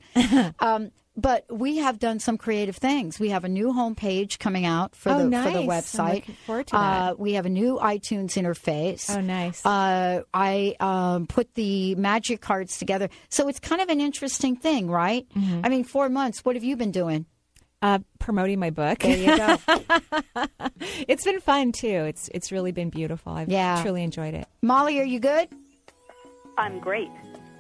[0.60, 4.94] um, but we have done some creative things we have a new homepage coming out
[4.94, 5.44] for Oh, the nice.
[5.46, 7.18] for the I'm website looking forward to Uh, that.
[7.18, 9.66] we have a new itunes interface oh, nice.
[9.66, 13.08] uh, I um, put the magic cards together.
[13.28, 15.26] So it's kind of an interesting thing, right?
[15.36, 15.60] Mm-hmm.
[15.64, 16.44] I mean, four months.
[16.44, 17.26] What have you been doing?
[17.80, 18.98] uh, promoting my book.
[18.98, 19.56] There you go.
[21.06, 21.86] it's been fun too.
[22.10, 23.32] It's it's really been beautiful.
[23.32, 23.80] I've Yeah.
[23.82, 24.46] truly enjoyed it.
[24.62, 25.48] Molly, are you good?
[26.56, 27.08] I'm great.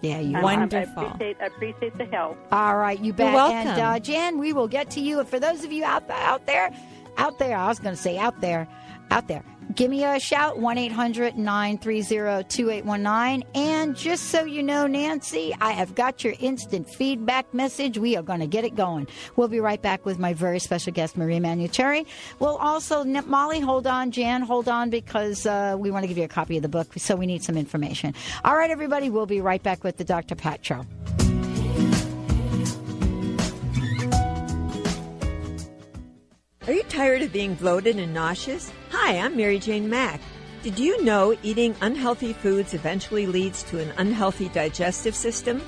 [0.00, 0.42] Yeah, you Um, are.
[0.42, 1.02] Wonderful.
[1.02, 2.38] I appreciate, I appreciate the help.
[2.52, 3.34] All right, you bet.
[3.34, 3.56] welcome.
[3.56, 5.18] And uh, Jan, we will get to you.
[5.20, 6.70] And for those of you out out there,
[7.16, 8.68] out there, I was going to say out there,
[9.10, 9.42] out there.
[9.74, 13.44] Give me a shout, 1 800 930 2819.
[13.54, 17.98] And just so you know, Nancy, I have got your instant feedback message.
[17.98, 19.06] We are going to get it going.
[19.36, 22.06] We'll be right back with my very special guest, Marie Manuchehri.
[22.38, 24.10] We'll also, Molly, hold on.
[24.10, 26.88] Jan, hold on, because uh, we want to give you a copy of the book,
[26.96, 28.14] so we need some information.
[28.44, 30.34] All right, everybody, we'll be right back with the Dr.
[30.34, 30.86] Pat Show.
[36.68, 38.70] Are you tired of being bloated and nauseous?
[38.90, 40.20] Hi, I'm Mary Jane Mack.
[40.62, 45.62] Did you know eating unhealthy foods eventually leads to an unhealthy digestive system?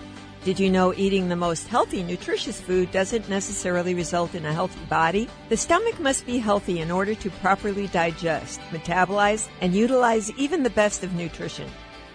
[0.45, 4.85] Did you know eating the most healthy, nutritious food doesn't necessarily result in a healthy
[4.91, 5.27] body?
[5.49, 10.69] The stomach must be healthy in order to properly digest, metabolize, and utilize even the
[10.69, 11.71] best of nutrition.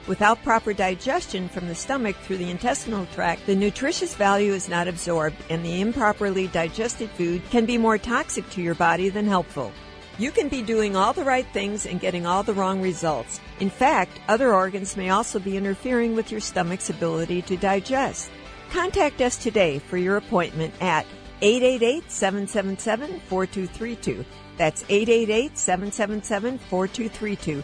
[0.08, 4.88] Without proper digestion from the stomach through the intestinal tract, the nutritious value is not
[4.88, 9.72] absorbed, and the improperly digested food can be more toxic to your body than helpful.
[10.20, 13.40] You can be doing all the right things and getting all the wrong results.
[13.60, 18.30] In fact, other organs may also be interfering with your stomach's ability to digest.
[18.70, 21.08] Contact us today for your appointment at
[21.42, 24.24] 888-777-4232.
[24.58, 27.64] That's 888-777-4232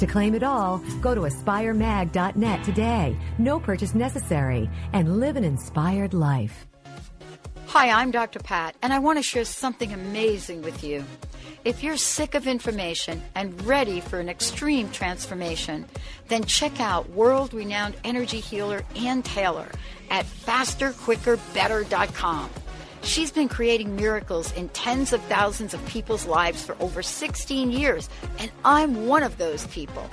[0.00, 3.14] To claim it all, go to aspiremag.net today.
[3.36, 6.66] No purchase necessary and live an inspired life.
[7.66, 8.38] Hi, I'm Dr.
[8.38, 11.04] Pat, and I want to share something amazing with you.
[11.66, 15.84] If you're sick of information and ready for an extreme transformation,
[16.28, 19.68] then check out world renowned energy healer Ann Taylor
[20.08, 22.50] at fasterquickerbetter.com.
[23.02, 28.08] She's been creating miracles in tens of thousands of people's lives for over 16 years,
[28.38, 30.08] and I'm one of those people.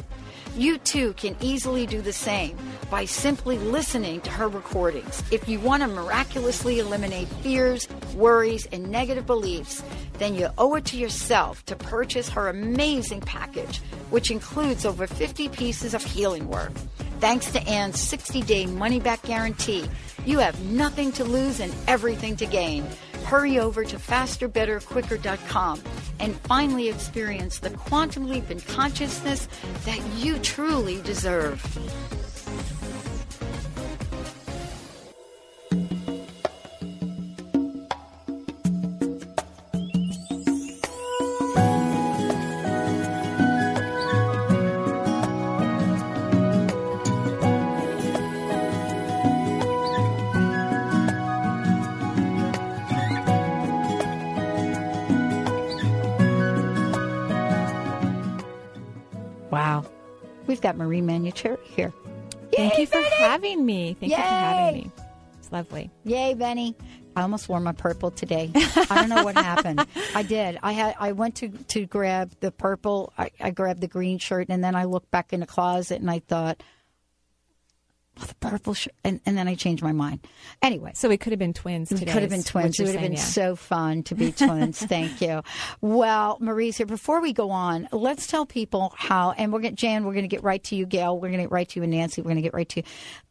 [0.55, 2.57] You too can easily do the same
[2.89, 5.21] by simply listening to her recordings.
[5.29, 10.85] If you want to miraculously eliminate fears, worries, and negative beliefs, then you owe it
[10.85, 16.71] to yourself to purchase her amazing package, which includes over 50 pieces of healing work.
[17.19, 19.89] Thanks to Ann's 60 day money back guarantee,
[20.25, 22.85] you have nothing to lose and everything to gain.
[23.25, 25.81] Hurry over to fasterbetterquicker.com
[26.19, 29.47] and finally experience the quantum leap in consciousness
[29.85, 31.59] that you truly deserve.
[60.57, 61.93] We've got Marie Manuchehri here.
[62.51, 63.15] Thank Yay, you for Benny!
[63.17, 63.95] having me.
[63.99, 64.91] Thank you for having me.
[65.37, 65.91] It's lovely.
[66.03, 66.75] Yay, Benny.
[67.15, 68.49] I almost wore my purple today.
[68.55, 69.85] I don't know what happened.
[70.15, 70.57] I did.
[70.63, 73.13] I had I went to to grab the purple.
[73.19, 76.09] I, I grabbed the green shirt and then I looked back in the closet and
[76.09, 76.63] I thought
[78.21, 80.19] oh, the purple shirt and, and then I changed my mind.
[80.61, 80.91] Anyway.
[80.95, 82.13] So we could have been twins We today.
[82.13, 82.79] could have been twins.
[82.79, 83.19] It would have been yeah.
[83.19, 84.79] so fun to be twins.
[84.79, 85.41] Thank you.
[85.81, 86.85] Well, Marie's here.
[86.85, 90.23] Before we go on, let's tell people how, and we're going to, Jan, we're going
[90.23, 91.15] to get right to you, Gail.
[91.15, 92.21] We're going to get right to you, and Nancy.
[92.21, 92.83] We're going to get right to you.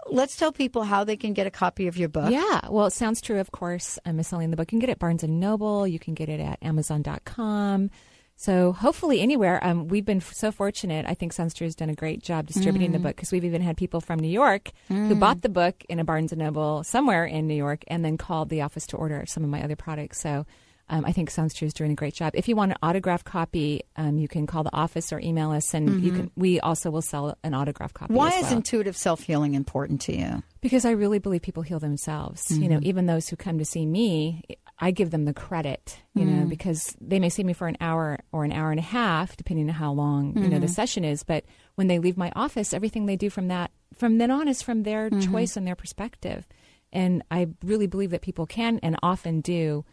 [0.08, 2.30] Let's tell people how they can get a copy of your book.
[2.30, 3.98] Yeah, well, it sounds true, of course.
[3.98, 4.72] Uh, I'm selling the book.
[4.72, 5.86] You can get it at Barnes & Noble.
[5.86, 7.90] You can get it at Amazon.com.
[8.38, 9.64] So hopefully anywhere.
[9.64, 11.06] Um, we've been f- so fortunate.
[11.08, 13.02] I think Sounds True has done a great job distributing the Mm.
[13.04, 15.18] book because we've even had people from New York who Mm.
[15.20, 18.50] bought the book in a Barnes & Noble somewhere in New York and then called
[18.50, 20.20] the office to order some of my other products.
[20.20, 20.44] So
[20.88, 22.30] um, I think Sounds True is doing a great job.
[22.36, 25.74] If you want an autograph copy, um, you can call the office or email us,
[25.74, 26.16] and you Mhm.
[26.16, 26.30] can.
[26.36, 28.14] We also will sell an autograph copy.
[28.14, 30.44] Why as is intuitive self healing important to you?
[30.60, 32.56] Because I really believe people heal themselves.
[32.56, 32.84] You know, Mhm.
[32.84, 34.42] even those who come to see me,
[34.78, 36.48] I give them the credit, you know, Mm.
[36.50, 39.68] because they may see me for an hour or an hour and a half, depending
[39.70, 40.74] on how long, you know, the Mhm.
[40.74, 41.22] session is.
[41.22, 41.44] But
[41.76, 44.82] when they leave my office, everything they do from that, from then on is from
[44.82, 45.30] their Mhm.
[45.30, 46.46] choice and their perspective.
[46.92, 49.84] And I really believe that people can and often do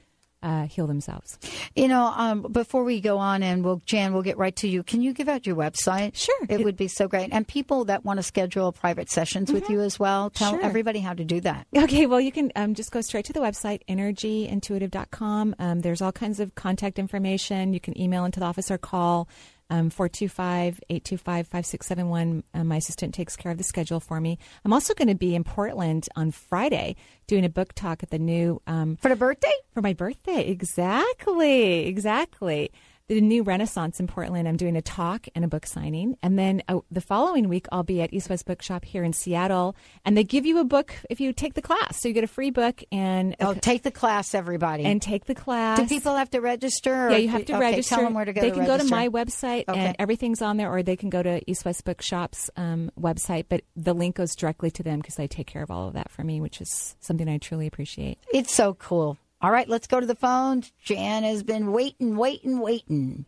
[0.43, 1.39] uh, heal themselves.
[1.75, 4.83] You know, um, before we go on, and we'll Jan, we'll get right to you.
[4.83, 6.15] Can you give out your website?
[6.15, 7.29] Sure, it, would be so great.
[7.31, 10.61] And people that want to schedule private sessions with you as well, tell Sure.
[10.61, 11.65] everybody how to do that.
[11.75, 15.55] Okay, well, you can um, just go straight to the website, energyintuitive.com.
[15.59, 17.73] Um, there's all kinds of contact information.
[17.73, 19.27] You can email into the office or call
[19.73, 22.43] um, 425 825 5671.
[22.53, 24.37] Uh, My assistant takes care of the schedule for me.
[24.63, 28.19] I'm also going to be in Portland on Friday doing a book talk at the
[28.19, 28.61] new.
[28.67, 29.51] Um, for the birthday?
[29.73, 30.47] For my birthday.
[30.47, 31.87] Exactly.
[31.87, 32.71] Exactly.
[33.09, 34.47] The new Renaissance in Portland.
[34.47, 36.17] I'm doing a talk and a book signing.
[36.23, 39.75] And then uh, the following week, I'll be at East West Bookshop here in Seattle.
[40.05, 41.99] And they give you a book if you take the class.
[42.01, 43.35] So you get a free book and.
[43.41, 44.85] Oh, take the class, everybody.
[44.85, 45.79] And take the class.
[45.79, 47.07] Do people have to register?
[47.07, 47.95] or- Yeah, you have to okay, register.
[47.95, 48.39] Tell them where to go.
[48.39, 49.77] They to can go to my website Okay.
[49.77, 53.47] and everything's on there, or they can go to East West Bookshop's um, website.
[53.49, 56.09] But the link goes directly to them because they take care of all of that
[56.09, 58.17] for me, which is something I truly appreciate.
[58.33, 59.17] It's so cool.
[59.43, 60.71] All right, let's go to the phones.
[60.81, 63.25] Jan has been waiting, waiting, waiting.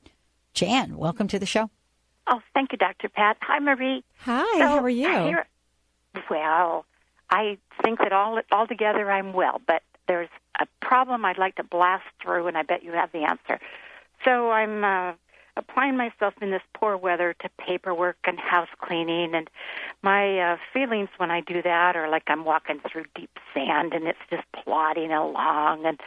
[0.54, 1.70] Jan, welcome to the show.
[2.28, 3.10] Oh, thank you, Dr.
[3.10, 3.36] Pat.
[3.42, 4.02] Hi, Marie.
[4.22, 5.10] Hi, So, how are you?
[5.10, 5.48] here-
[6.30, 6.86] well,
[7.30, 12.06] I think that all altogether I'm well, but there's a problem I'd like to blast
[12.22, 13.60] through, and I bet you have the answer.
[14.24, 15.12] So I'm uh,
[15.58, 19.50] applying myself in this poor weather to paperwork and house cleaning, and
[20.02, 24.08] my uh, feelings when I do that are like I'm walking through deep sand, and
[24.08, 26.00] it's just plodding along, and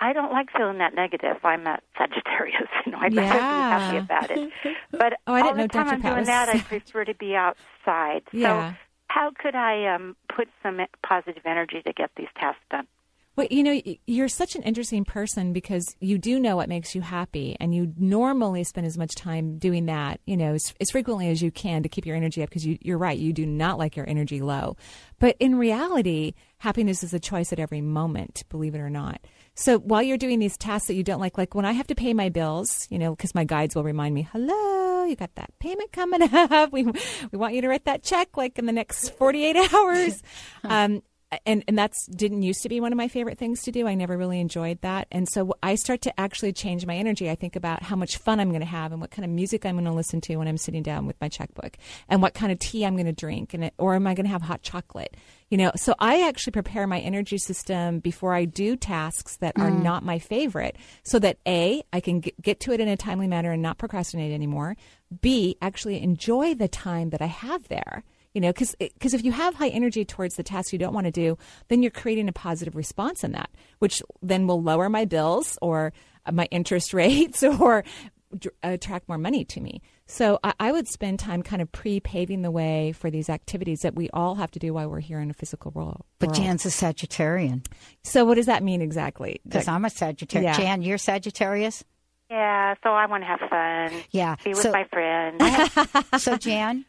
[0.00, 1.36] I don't like feeling that negative.
[1.44, 2.98] I'm a Sagittarius, you know.
[3.00, 4.52] I'd rather be happy about it.
[4.92, 5.94] But Oh, I all didn't know the time Dr.
[5.94, 8.22] I'm Pat doing that, I prefer to be outside.
[8.32, 8.72] Yeah.
[8.72, 8.76] So,
[9.08, 12.86] how could I um, put some positive energy to get these tasks done?
[13.34, 17.00] Well, you know, you're such an interesting person because you do know what makes you
[17.00, 21.28] happy, and you normally spend as much time doing that, you know, as, as frequently
[21.30, 22.50] as you can to keep your energy up.
[22.50, 24.76] Because you, you're right, you do not like your energy low.
[25.18, 29.20] But in reality, happiness is a choice at every moment, believe it or not.
[29.54, 31.94] So while you're doing these tasks that you don't like, like when I have to
[31.94, 35.58] pay my bills, you know, because my guides will remind me, "Hello, you got that
[35.58, 36.70] payment coming up.
[36.70, 40.22] We we want you to write that check like in the next 48 hours."
[40.64, 41.02] um,
[41.46, 43.86] and and that's didn't used to be one of my favorite things to do.
[43.86, 47.30] I never really enjoyed that, and so I start to actually change my energy.
[47.30, 49.64] I think about how much fun I'm going to have and what kind of music
[49.64, 51.76] I'm going to listen to when I'm sitting down with my checkbook,
[52.08, 54.26] and what kind of tea I'm going to drink, and it, or am I going
[54.26, 55.16] to have hot chocolate?
[55.50, 59.70] You know, so I actually prepare my energy system before I do tasks that are
[59.70, 59.82] Mm.
[59.82, 63.26] not my favorite, so that a I can get, get to it in a timely
[63.26, 64.76] manner and not procrastinate anymore.
[65.20, 68.02] B actually enjoy the time that I have there
[68.34, 71.06] you know because because if you have high energy towards the task you don't want
[71.06, 71.36] to do
[71.68, 75.92] then you're creating a positive response in that which then will lower my bills or
[76.26, 77.84] uh, my interest rates or
[78.62, 82.50] attract more money to me so I, I would spend time kind of pre-paving the
[82.50, 85.34] way for these activities that we all have to do while we're here in a
[85.34, 86.32] physical world But.
[86.32, 87.66] Jan's a Sagittarian.
[88.02, 90.56] so what does that mean exactly Because I'm a Sagittarius.
[90.56, 90.64] Yeah.
[90.64, 91.84] Jan, you're Sagittarius?
[92.32, 94.02] Yeah, so I want to have fun.
[94.10, 94.36] Yeah.
[94.42, 95.42] Be with so, my friends.
[96.22, 96.86] so, Jan,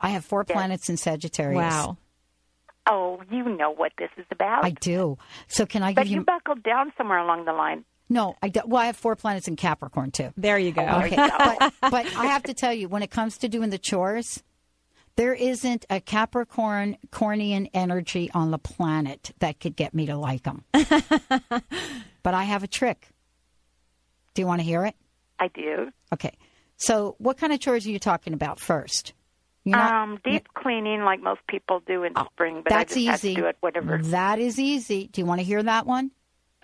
[0.00, 1.56] I have four planets in Sagittarius.
[1.56, 1.96] Wow.
[2.88, 4.64] oh, you know what this is about.
[4.64, 5.18] I do.
[5.48, 6.24] So, can I but give you you.
[6.24, 7.84] buckled down somewhere along the line.
[8.08, 10.32] No, I do, well, I have four planets in Capricorn too.
[10.36, 13.38] there you go oh, Okay, but, but I have to tell you, when it comes
[13.38, 14.44] to doing the chores,
[15.16, 20.44] there isn't a Capricorn Cornian energy on the planet that could get me to like
[20.44, 20.64] them.
[20.72, 23.08] but I have a trick.
[24.34, 24.94] Do you want to hear it?
[25.40, 25.90] I do.
[26.12, 26.36] Okay.
[26.76, 29.14] So, what kind of chores are you talking about first?
[29.66, 32.94] You're not- um, deep cleaning, like most people do in the spring, but that's I
[32.94, 33.06] just easy.
[33.10, 33.98] have to do it whatever.
[33.98, 35.08] That is easy.
[35.08, 36.12] Do you want to hear that one?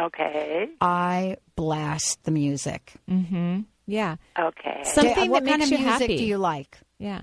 [0.00, 0.68] Okay.
[0.80, 2.92] I blast the music.
[3.10, 4.80] mm-hmm yeah Okay.
[4.84, 6.78] something Okay, what that kind makes of you music happy do you like?
[6.98, 7.22] yeah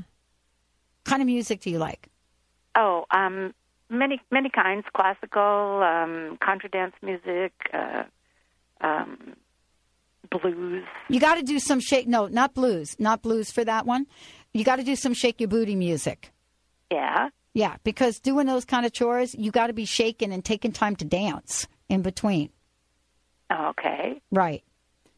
[1.06, 2.10] kind of music do you like?
[2.76, 3.54] Oh, um,
[3.90, 8.04] many many kinds: classical, um, contra dance music, uh,
[8.82, 9.36] um,
[10.30, 10.84] blues.
[11.08, 12.08] You got to do some shake.
[12.08, 12.96] No, not blues.
[13.00, 14.06] Not blues for that one.
[14.54, 16.32] You got to do some shake your booty music.
[16.92, 17.30] Yeah.
[17.54, 20.96] Yeah, because doing those kind of chores, you got to be shaking and taking time
[20.98, 22.50] to dance in between.
[23.52, 24.22] Okay.
[24.32, 24.64] Right.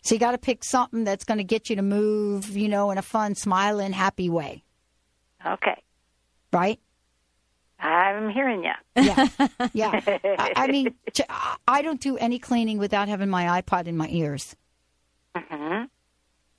[0.01, 2.89] So you got to pick something that's going to get you to move, you know,
[2.91, 4.63] in a fun, smiling, happy way.
[5.45, 5.81] Okay.
[6.51, 6.79] Right?
[7.79, 8.71] I'm hearing you.
[8.95, 9.27] Yeah.
[9.73, 10.01] Yeah.
[10.37, 10.93] I, I mean,
[11.67, 14.55] I- don't do any cleaning without having my iPod in my ears.
[15.35, 15.83] hmm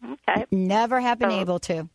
[0.05, 0.45] Okay.
[0.51, 1.89] Never have been So- able to.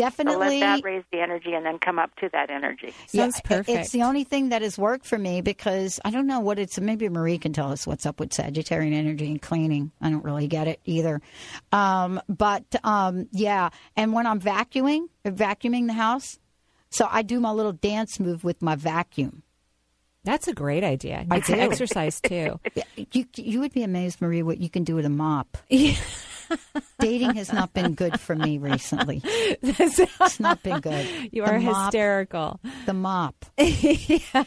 [0.00, 0.60] So Definitely.
[0.60, 2.94] let that raise the energy and then come up to that energy.
[3.06, 3.68] Sounds it- perfect.
[3.78, 6.78] It's the only thing that has worked for me because I don't know what it's.
[6.80, 9.92] Maybe Marie can tell us what's up with Sagittarian energy and cleaning.
[10.00, 11.20] I don't really get it either.
[11.72, 16.38] Um, but um, yeah, and when I'm vacuuming, vacuuming the house,
[16.90, 19.42] so I do my little dance move with my vacuum.
[20.24, 21.24] That's a great idea.
[21.30, 21.60] I It's an do.
[21.62, 22.58] exercise too.
[23.12, 25.56] You you would be amazed, Marie, what you can do with a mop.
[26.98, 29.20] Dating has not been good for me recently.
[29.24, 31.06] It's not been good.
[31.32, 32.60] You The are mop- hysterical.
[32.86, 33.46] The mop.
[33.56, 34.44] yeah,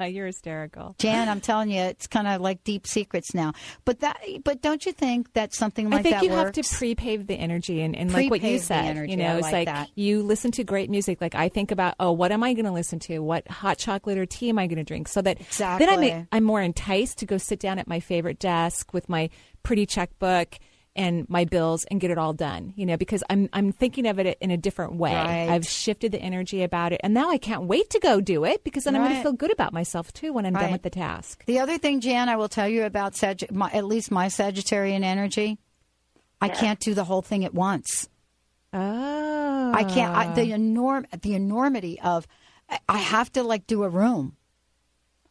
[0.06, 0.94] you're hysterical.
[0.98, 3.52] Jan, I'm telling you, it's kind of like deep secrets now.
[3.84, 6.56] But that, but don't you think that something like that I think that you works?
[6.56, 9.12] have to pre-pave the energy and, and like what you said, energy.
[9.12, 11.20] you know, I it's like like you listen to great music.
[11.20, 13.18] Like I think about, oh, what am I going to listen to?
[13.20, 15.08] What hot chocolate or tea am I going to drink?
[15.08, 18.92] So that then I'm, I'm more enticed to go sit down at my favorite desk
[18.92, 19.30] with my
[19.62, 20.58] pretty checkbook
[20.96, 24.18] and my bills and get it all done, you know, because I'm I'm thinking of
[24.18, 25.14] it in a different way.
[25.14, 25.48] Right.
[25.48, 28.62] I've shifted the energy about it, and now I can't wait to go do it
[28.64, 30.90] because then I'm going to feel good about myself too when I'm done with the
[30.90, 31.44] task.
[31.46, 35.02] The other thing, Jan, I will tell you about Sag- my, at least my Sagittarian
[35.02, 35.58] energy.
[36.40, 38.08] I can't do the whole thing at once.
[38.72, 40.14] Oh, I can't.
[40.14, 40.56] I, the oh.
[40.56, 42.26] enorm the enormity of
[42.88, 44.36] I have to like do a room,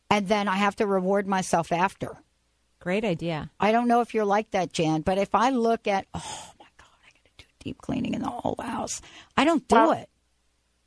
[0.10, 2.23] and then I have to reward myself after.
[2.84, 3.50] Great idea.
[3.62, 6.66] I don't know if you're like that, Jan, but if I look at oh my
[6.78, 9.02] god, I got to do deep cleaning in the whole house,
[9.38, 10.10] I don't do Well, it.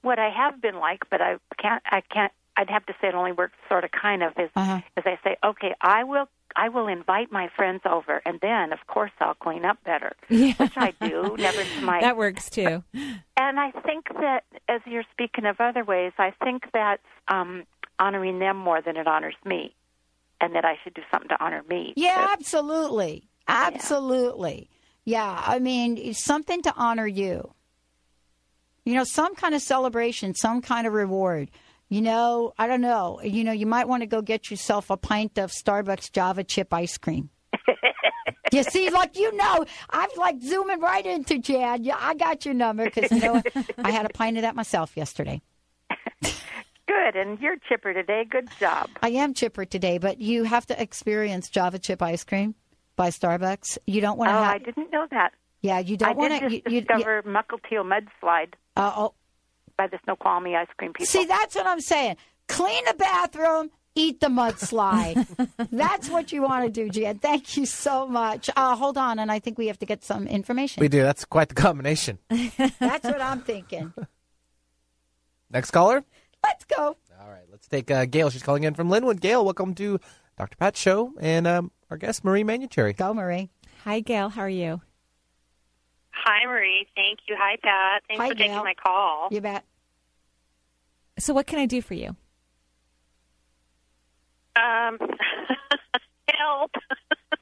[0.02, 1.82] What I have been like, but I can't.
[1.90, 2.30] I can't.
[2.54, 4.82] I'd have to say it only works sort of kind of is Uh-huh.
[4.98, 6.28] is I say, okay, I will.
[6.54, 10.52] I will invite my friends over, and then, of course, I'll clean up better, Yeah.
[10.58, 11.34] which I do.
[11.38, 12.82] Never to my That works too.
[13.38, 17.64] And I think that as you're speaking of other ways, I think that's um,
[17.98, 19.74] honoring them more than it honors me,
[20.40, 21.92] and that I should do something to honor me.
[21.96, 23.28] Yeah, absolutely.
[23.48, 24.68] Absolutely.
[25.04, 25.42] Yeah.
[25.44, 27.52] I mean, it's something to honor you.
[28.84, 31.50] You know, some kind of celebration, some kind of reward.
[31.88, 33.20] You know, I don't know.
[33.22, 36.72] You know, you might want to go get yourself a pint of Starbucks Java chip
[36.72, 37.30] ice cream.
[38.52, 41.84] you see, like you know, I'm like zooming right into Jan.
[41.84, 43.42] Yeah, I got your number because you know?
[43.78, 45.40] I had a pint of that myself yesterday.
[46.86, 48.24] Good, and you're chipper today.
[48.28, 48.90] Good job.
[49.02, 52.54] I am chipper today, but you have to experience Java chip ice cream
[52.94, 53.78] by Starbucks.
[53.86, 54.36] You don't want to.
[54.36, 54.48] Oh, to.
[54.48, 55.32] I didn't know that.
[55.62, 56.40] Yeah, you don't want to.
[56.40, 59.14] just You, you, discover Mukilteo Mudslide uh, oh,
[59.76, 61.06] by the Snoqualmie ice cream people.
[61.06, 62.16] see, that's what I'm saying.
[62.48, 63.70] Clean the bathroom.
[63.98, 65.26] Eat the mudslide.
[65.72, 67.18] That's what you want to do, Jan.
[67.18, 68.50] Thank you so much.
[68.54, 70.82] Uh, hold on, and I think we have to get some information.
[70.82, 71.02] We do.
[71.02, 72.18] That's quite the combination.
[72.28, 73.94] That's what I'm thinking.
[75.50, 76.04] Next caller.
[76.44, 76.96] Let's go.
[77.20, 78.30] All right, let's take uh, Gail.
[78.30, 79.20] She's calling in from Lynnwood.
[79.20, 79.98] Gail, welcome to
[80.38, 80.56] Dr.
[80.56, 82.96] Pat's show and um, our guest Marie Manuchehri.
[82.96, 83.50] Go, Marie.
[83.84, 84.28] Hi, Gail.
[84.28, 84.80] How are you?
[86.10, 86.86] Hi, Marie.
[86.94, 87.36] Thank you.
[87.38, 88.02] Hi, Pat.
[88.08, 88.64] Thanks Hi, for taking Gail.
[88.64, 89.28] my call.
[89.30, 89.64] You bet.
[91.18, 92.16] So, what can I do for you?
[94.56, 94.98] Um,
[96.34, 96.72] help.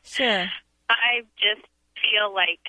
[0.02, 0.46] Sure.
[0.90, 1.66] I just
[2.00, 2.60] feel like,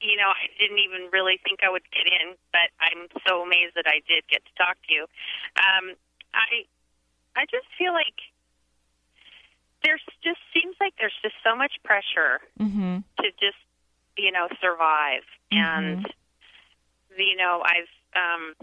[0.00, 3.74] you know, I didn't even really think I would get in, but I'm so amazed
[3.78, 5.06] that I did get to talk to you.
[5.56, 5.94] Um,
[6.34, 6.66] I,
[7.38, 8.18] I just feel like
[9.84, 12.98] there's just seems like there's just so much pressure Mm-hmm.
[13.22, 13.58] to just
[14.16, 16.04] you know survive and
[17.16, 18.54] you know i've um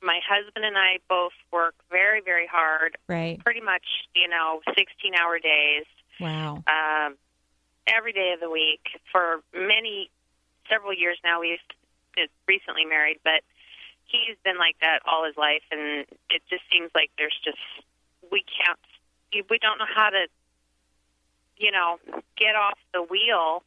[0.00, 3.42] my husband and i both work very very hard Right.
[3.42, 3.82] pretty much
[4.14, 4.86] you know 16
[5.20, 5.84] hour days
[6.20, 6.62] Wow.
[6.68, 7.16] um
[7.88, 8.80] every day of the week
[9.10, 10.10] for many
[10.70, 11.58] several years now we've
[12.46, 13.42] recently married but
[14.04, 17.58] he's been like that all his life and it just seems like there's just
[18.30, 18.78] we can't
[19.50, 20.26] we don't know how to
[21.56, 21.98] you know
[22.36, 23.62] get off the wheel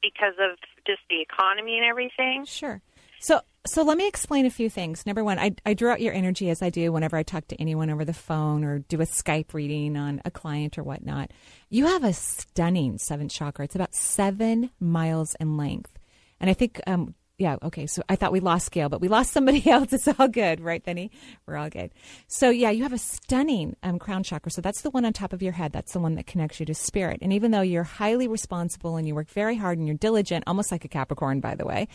[0.00, 2.80] because of just the economy and everything Sure.
[3.22, 5.04] So, so let me explain a few things.
[5.04, 7.60] Number one, I, I drew out your energy as I do whenever I talk to
[7.60, 11.30] anyone over the phone or do a Skype reading on a client or whatnot.
[11.68, 13.66] You have a stunning seventh chakra.
[13.66, 15.98] It's about seven miles in length,
[16.40, 17.86] and I think, um, yeah, okay.
[17.86, 19.92] So I thought we lost Gail, but we lost somebody else.
[19.92, 21.10] It's all good, right, Benny?
[21.46, 21.90] We're all good.
[22.28, 24.52] So yeah, you have a stunning um, crown chakra.
[24.52, 25.72] So that's the one on top of your head.
[25.72, 27.20] That's the one that connects you to spirit.
[27.22, 30.70] And even though you're highly responsible and you work very hard and you're diligent, almost
[30.70, 31.88] like a Capricorn, by the way,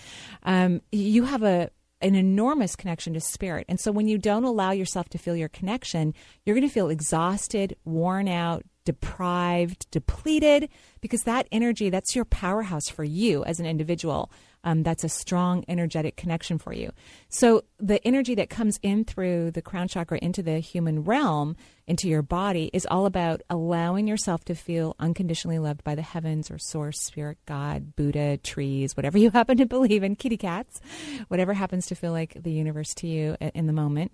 [0.43, 1.69] um, you have a
[2.01, 3.65] an enormous connection to spirit.
[3.69, 6.13] And so when you don't allow yourself to feel your connection,
[6.45, 10.69] you're going to feel exhausted, worn out, deprived, depleted,
[11.01, 14.31] because that energy, that's your powerhouse for you as an individual.
[14.63, 16.91] Um, that's a strong energetic connection for you.
[17.29, 21.55] So the energy that comes in through the crown chakra into the human realm,
[21.85, 26.49] into your body, is all about allowing yourself to feel unconditionally loved by the heavens
[26.49, 30.81] or source, spirit, God, Buddha, trees, whatever you happen to believe in, kitty cats,
[31.27, 34.11] whatever happens to feel like the universe to you in the moment.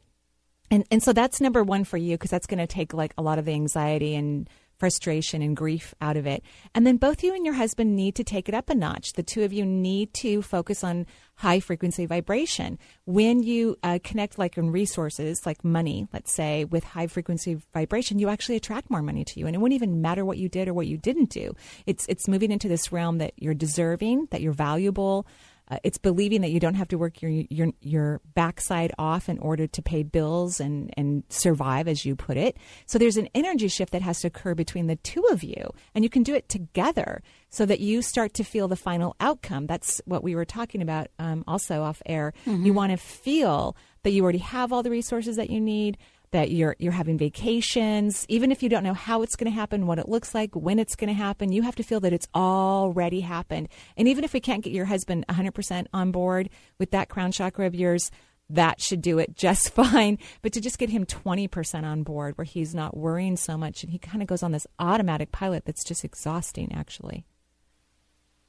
[0.71, 3.21] And and so that's number one for you because that's going to take like a
[3.21, 4.49] lot of the anxiety and
[4.81, 6.41] frustration and grief out of it.
[6.73, 9.13] And then both you and your husband need to take it up a notch.
[9.13, 11.05] The two of you need to focus on
[11.35, 12.79] high frequency vibration.
[13.05, 18.17] When you uh, connect like in resources, like money, let's say, with high frequency vibration,
[18.17, 19.45] you actually attract more money to you.
[19.45, 21.53] And it wouldn't even matter what you did or what you didn't do.
[21.85, 25.27] It's it's moving into this realm that you're deserving, that you're valuable.
[25.69, 29.39] Uh, it's believing that you don't have to work your your your backside off in
[29.39, 32.57] order to pay bills and and survive, as you put it.
[32.85, 36.03] So there's an energy shift that has to occur between the two of you, and
[36.03, 39.67] you can do it together so that you start to feel the final outcome.
[39.67, 42.33] That's what we were talking about um, also off air.
[42.65, 45.97] You want to feel that you already have all the resources that you need
[46.31, 48.25] that you're you're having vacations.
[48.29, 50.79] Even if you don't know how it's going to happen what it looks like when
[50.79, 53.69] it's going to happen you have to feel that it's already happened.
[53.97, 57.67] And even if we can't get your husband 100% on board with that crown chakra
[57.67, 58.11] of yours
[58.49, 60.17] that should do it just fine.
[60.41, 63.91] But to just get him 20% on board where he's not worrying so much and
[63.91, 67.25] he kind of goes on this automatic pilot that's just exhausting actually.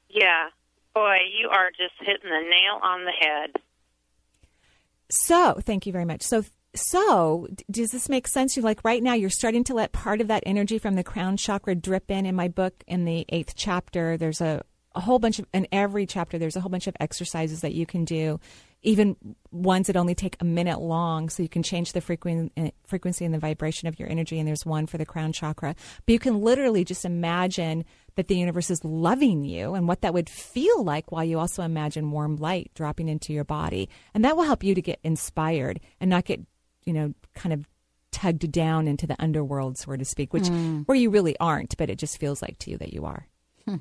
[0.09, 0.49] Yeah.
[0.95, 3.57] Boy you are just hitting the nail on the head.
[5.15, 6.23] So, thank you very much.
[6.23, 6.43] So,
[6.75, 8.57] so does this make sense?
[8.57, 11.37] You like right now, you're starting to let part of that energy from the crown
[11.37, 12.27] chakra drip in.
[12.27, 14.63] In my book, in the eighth chapter, there's a,
[14.95, 17.85] a whole bunch of, in every chapter, there's a whole bunch of exercises that you
[17.85, 18.41] can do,
[18.83, 19.17] even
[19.51, 23.25] ones that only take a minute long, so you can change the frequen- eh, frequency
[23.25, 24.39] and the vibration of your energy.
[24.39, 25.75] And there's one for the crown chakra.
[26.07, 27.85] But you can literally just imagine
[28.17, 31.63] that the universe is loving you and what that would feel like while you also
[31.63, 33.89] imagine warm light dropping into your body.
[34.15, 36.41] And that will help you to get inspired and not get,
[36.85, 37.69] you know, kind of
[38.11, 40.83] tugged down into the underworld, so to speak, which Hmm.
[40.83, 43.27] where you really aren't, but it just feels like to you that you are.
[43.67, 43.81] Mhm.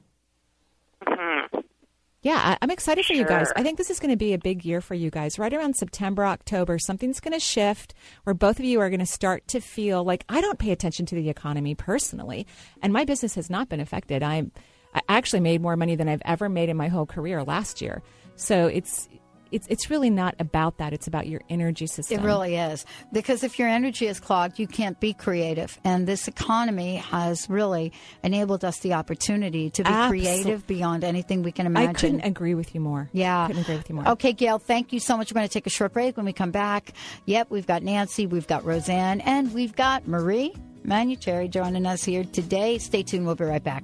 [2.23, 3.47] Yeah, I- I'm excited for you guys.
[3.55, 5.39] I think this is going to be a big year for you guys.
[5.39, 7.95] Right around September, October, something's going to shift
[8.25, 11.07] where both of you are going to start to feel like I don't pay attention
[11.07, 12.45] to the economy personally,
[12.83, 14.21] and my business has not been affected.
[14.21, 14.51] I'm
[14.93, 18.03] I actually made more money than I've ever made in my whole career last year.
[18.35, 19.07] So it's
[19.51, 20.93] it's it's really not about that.
[20.93, 22.19] It's about your energy system.
[22.19, 22.85] It really is.
[23.11, 25.79] Because if your energy is clogged, you can't be creative.
[25.83, 27.91] And this economy has really
[28.23, 31.89] enabled us the opportunity to be creative beyond anything we can imagine.
[31.89, 33.09] I couldn't agree with you more.
[33.11, 33.47] Yeah.
[33.47, 34.07] couldn't agree with you more.
[34.09, 35.31] Okay, Gail, thank you so much.
[35.31, 36.17] We're going to take a short break.
[36.17, 36.93] When we come back,
[37.25, 40.53] yep, we've got Nancy, we've got Roseanne, and we've got Marie
[40.85, 42.77] Manuchehri joining us here today.
[42.77, 43.25] Stay tuned.
[43.25, 43.83] We'll be right back.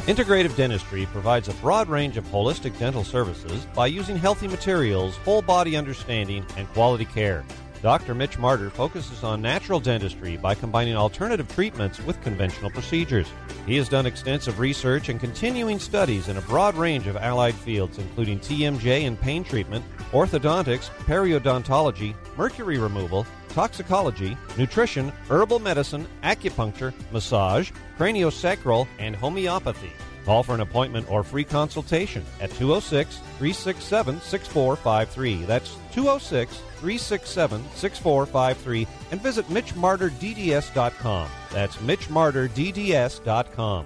[0.05, 5.41] Integrative Dentistry provides a broad range of holistic dental services by using healthy materials, whole
[5.41, 7.45] body understanding, and quality care.
[7.82, 8.15] Dr.
[8.15, 13.28] Mitch Martyr focuses on natural dentistry by combining alternative treatments with conventional procedures.
[13.67, 17.99] He has done extensive research and continuing studies in a broad range of allied fields,
[17.99, 27.71] including TMJ and pain treatment, orthodontics, periodontology, mercury removal, toxicology, nutrition, herbal medicine, acupuncture, massage,
[27.97, 29.91] craniosacral, and homeopathy.
[30.25, 35.45] Call for an appointment or free consultation at 206 367 6453.
[35.45, 41.30] That's 206 367 6453 and visit MitchMartyrDDS.com.
[41.51, 43.86] That's MitchMartyrDDS.com.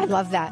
[0.00, 0.50] I love that.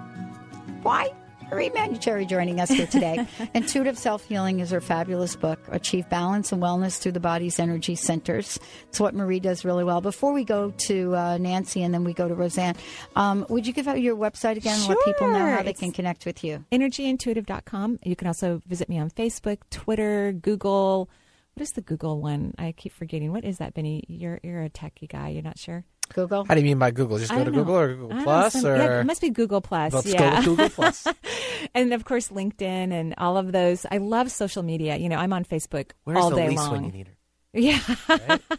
[0.83, 1.13] Why?
[1.51, 3.25] Marie Manuchehri joining us here today.
[3.55, 7.95] Intuitive Self Healing is her fabulous book, Achieve Balance and Wellness Through the Body's Energy
[7.95, 8.59] Centers.
[8.89, 10.01] It's what Marie does really well.
[10.01, 12.75] Before we go to uh, Nancy and then we go to Roseanne,
[13.15, 15.81] um, would you give out your website again and let people know how they It's
[15.81, 16.65] can connect with you?
[16.73, 18.01] energyintuitive.com.
[18.05, 21.09] You can also visit me on Facebook, Twitter, Google.
[21.55, 22.55] What is the Google one?
[22.59, 23.33] I keep forgetting.
[23.33, 24.05] What is that, Benny?
[24.09, 25.29] You're you're a techie guy.
[25.29, 25.85] You're not sure.
[26.15, 26.45] Google.
[26.45, 27.19] How do you mean by Google?
[27.19, 27.59] Just go to know.
[27.59, 29.93] Google or Google don't know, Plus some- or yeah, it must be Google Plus.
[29.93, 30.37] Let's go yeah.
[30.37, 31.07] with Google Plus.
[31.75, 33.87] and of course LinkedIn and all of those.
[33.91, 34.97] I love social media.
[34.97, 37.07] You know, I'm on Facebook Where's all the day long.
[37.57, 38.19] When you need her?
[38.19, 38.39] Yeah.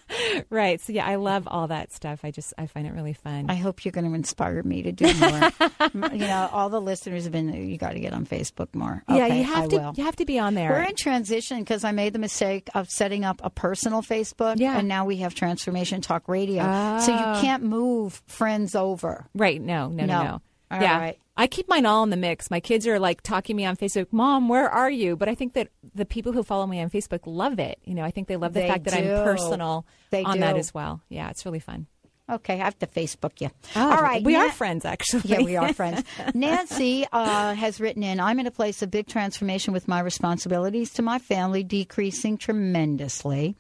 [0.50, 0.80] Right?
[0.82, 2.20] So yeah, I love all that stuff.
[2.24, 3.50] I just I find it really fun.
[3.50, 5.52] I hope you're going to inspire me to do more.
[6.12, 9.04] you know, all the listeners have been, you got to get on Facebook more.
[9.10, 9.94] yeah, Okay, you have I to will.
[9.96, 10.70] you have to be on there.
[10.72, 14.78] We're in transition because I made the mistake of setting up a personal Facebook, Yeah.
[14.78, 16.64] and now we have Transformation Talk Radio.
[17.00, 17.36] So Oh.
[17.36, 19.28] you can't move friends over.
[19.36, 19.62] Right.
[19.62, 20.24] No, no, no, No.
[20.24, 20.42] no.
[20.72, 21.00] All yeah.
[21.00, 21.20] right.
[21.38, 22.50] I keep mine all in the mix.
[22.50, 25.16] My kids are like talking me on Facebook, Mom, where are you?
[25.16, 27.80] But I think that the people who follow me on Facebook love it.
[27.84, 28.94] You know, I think they love the They fact that.
[28.96, 31.02] I'm personal They on that as well.
[31.10, 31.88] Yeah, it's really fun.
[32.30, 33.50] Okay, I have to Facebook you.
[33.74, 35.22] Oh, All right, we are friends, actually.
[35.26, 36.04] Yeah, we are friends.
[36.34, 40.92] Nancy uh, has written in I'm in a place of big transformation with my responsibilities
[40.94, 43.56] to my family decreasing tremendously.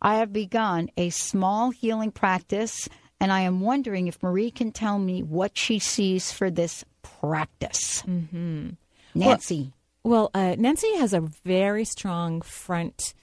[0.00, 2.88] I have begun a small healing practice
[3.22, 6.84] And I am wondering if Marie can tell me what she sees for this
[7.22, 8.02] practice.
[8.02, 8.70] Mm-hmm.
[9.14, 9.72] Nancy.
[10.02, 13.14] Well, well uh, Nancy has a very strong front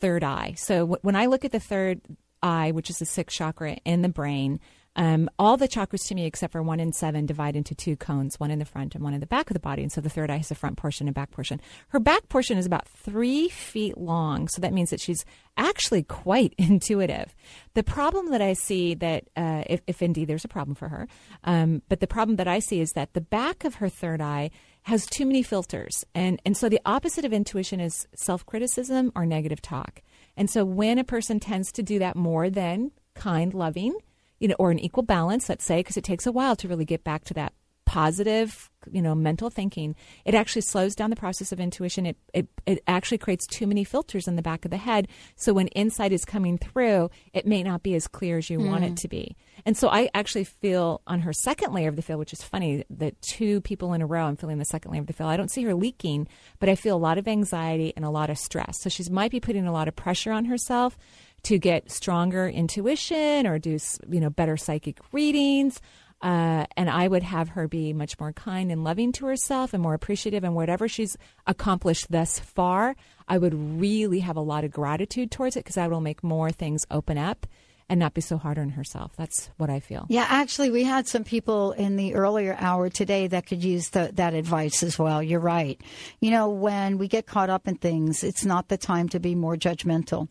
[0.00, 0.54] third eye.
[0.56, 2.00] So w- when I look at the third
[2.42, 4.60] eye, which is the sixth chakra in the brain,
[4.96, 8.38] um, all the chakras to me, except for one and seven, divide into two cones,
[8.38, 9.82] one in the front and one in the back of the body.
[9.82, 11.60] And so the third eye has a front portion and back portion.
[11.88, 14.46] Her back portion is about three feet long.
[14.48, 15.24] So that means that she's
[15.56, 17.34] actually quite intuitive.
[17.74, 21.08] The problem that I see that, uh, if, if, indeed there's a problem for her,
[21.42, 24.50] um, but the problem that I see is that the back of her third eye
[24.82, 26.04] has too many filters.
[26.14, 30.02] And, and so the opposite of intuition is self criticism or negative talk.
[30.36, 33.96] And so when a person tends to do that more than kind, loving,
[34.38, 36.84] you know, or an equal balance, let's say, because it takes a while to really
[36.84, 37.52] get back to that
[37.94, 42.06] positive, you know, mental thinking, it actually slows down the process of intuition.
[42.06, 45.06] It, it, it actually creates too many filters in the back of the head.
[45.36, 48.68] So when insight is coming through, it may not be as clear as you mm.
[48.68, 49.36] want it to be.
[49.64, 52.84] And so I actually feel on her second layer of the field, which is funny
[52.90, 55.30] that two people in a row, I'm feeling the second layer of the field.
[55.30, 56.26] I don't see her leaking,
[56.58, 58.80] but I feel a lot of anxiety and a lot of stress.
[58.80, 60.98] So she might be putting a lot of pressure on herself
[61.44, 63.78] to get stronger intuition or do
[64.08, 65.80] you know better psychic readings.
[66.22, 69.82] Uh, and I would have her be much more kind and loving to herself and
[69.82, 70.42] more appreciative.
[70.42, 72.96] And whatever she's accomplished thus far,
[73.28, 76.50] I would really have a lot of gratitude towards it because that will make more
[76.50, 77.46] things open up
[77.90, 79.12] and not be so hard on herself.
[79.16, 80.06] That's what I feel.
[80.08, 84.10] Yeah, actually, we had some people in the earlier hour today that could use the,
[84.14, 85.22] that advice as well.
[85.22, 85.78] You're right.
[86.20, 89.34] You know, when we get caught up in things, it's not the time to be
[89.34, 90.28] more judgmental.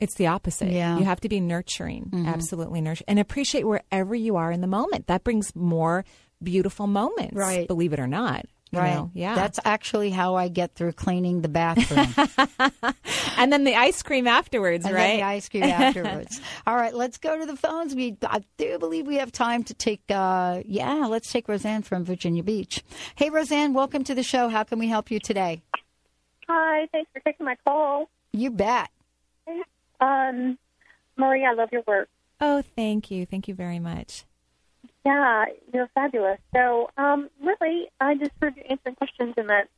[0.00, 0.70] It's the opposite.
[0.72, 0.98] Yeah.
[0.98, 2.26] You have to be nurturing, Mm-hmm.
[2.26, 5.06] absolutely nurturing, and appreciate wherever you are in the moment.
[5.06, 6.04] That brings more
[6.42, 7.68] beautiful moments, Right.
[7.68, 8.46] Believe it or not.
[8.72, 8.94] you Right.
[8.94, 9.10] know?
[9.14, 9.34] Yeah.
[9.34, 12.06] That's actually how I get through cleaning the bathroom.
[13.36, 15.02] and then the ice cream afterwards, and right?
[15.08, 16.40] then the ice cream afterwards.
[16.66, 17.94] All right, let's go to the phones.
[17.94, 20.02] We I do believe we have time to take.
[20.08, 22.82] Uh, yeah, let's take Roseanne from Virginia Beach.
[23.16, 24.48] Hey, Roseanne, welcome to the show.
[24.48, 25.62] How can we help you today?
[26.48, 28.08] Hi, thanks for taking my call.
[28.32, 28.88] You bet.
[30.00, 30.58] Um,
[31.16, 32.08] Marie, I love your work.
[32.40, 33.26] oh, thank you.
[33.26, 34.24] Thank you very much.
[35.04, 36.38] Yeah, you're fabulous.
[36.54, 39.68] So, um, really, I just heard you answering questions, and that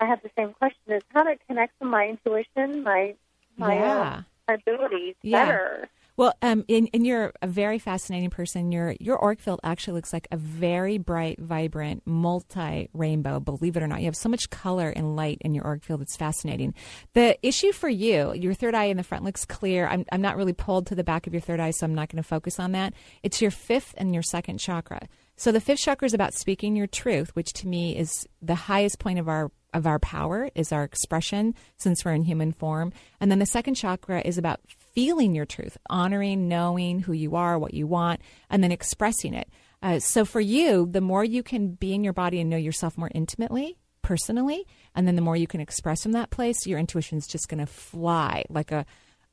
[0.00, 3.14] I have the same question: is how to connect to my intuition, my
[3.56, 4.00] my, Yeah.
[4.00, 5.44] uh, my abilities Yeah.
[5.46, 5.88] better.
[6.16, 8.70] Well, um, and, and you're a very fascinating person.
[8.70, 13.40] Your your aura field actually looks like a very bright, vibrant, multi rainbow.
[13.40, 16.02] Believe it or not, you have so much color and light in your aura field.
[16.02, 16.74] It's fascinating.
[17.14, 19.88] The issue for you, your third eye in the front looks clear.
[19.88, 22.10] I'm I'm not really pulled to the back of your third eye, so I'm not
[22.10, 22.94] going to focus on that.
[23.24, 25.08] It's your fifth and your second chakra.
[25.36, 29.00] So the fifth chakra is about speaking your truth, which to me is the highest
[29.00, 32.92] point of our of our power is our expression since we're in human form.
[33.20, 34.60] And then the second chakra is about
[34.94, 39.48] feeling your truth, honoring, knowing who you are, what you want, and then expressing it.
[39.82, 42.96] Uh, so for you, the more you can be in your body and know yourself
[42.96, 47.18] more intimately, personally, and then the more you can express from that place, your intuition
[47.18, 48.86] is just going to fly like a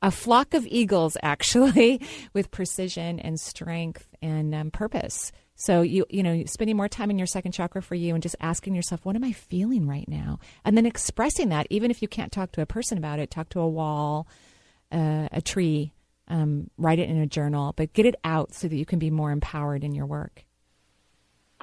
[0.03, 2.01] a flock of eagles, actually,
[2.33, 5.31] with precision and strength and um, purpose.
[5.55, 8.35] So you you know spending more time in your second chakra for you and just
[8.39, 11.67] asking yourself, what am I feeling right now, and then expressing that.
[11.69, 14.27] Even if you can't talk to a person about it, talk to a wall,
[14.91, 15.93] uh, a tree,
[16.27, 19.09] um, write it in a journal, but get it out so that you can be
[19.09, 20.45] more empowered in your work.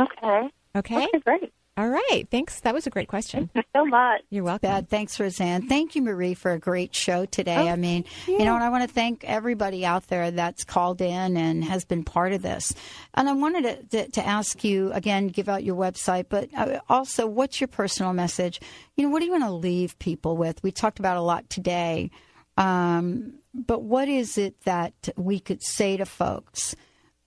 [0.01, 0.49] Okay.
[0.77, 1.05] Okay.
[1.05, 1.53] Okay, great.
[1.79, 2.25] All right.
[2.29, 2.59] Thanks.
[2.63, 3.51] That was a great question.
[3.55, 4.23] Thank you so much.
[4.31, 4.69] You're welcome.
[4.69, 4.89] Bad.
[4.89, 5.69] Thanks, Roseanne.
[5.69, 7.69] Thank you, Marie, for a great show today.
[7.69, 11.01] Oh, I mean, you know, and I want to thank everybody out there that's called
[11.01, 12.75] in and has been part of this.
[13.15, 16.81] And I wanted to, to, to ask you again, give out your website, but uh,
[16.89, 18.61] also, what's your personal message?
[18.97, 20.61] You know, what do you want to leave people with?
[20.65, 22.11] We talked about a lot today,
[22.59, 26.75] um, but what is it that we could say to folks?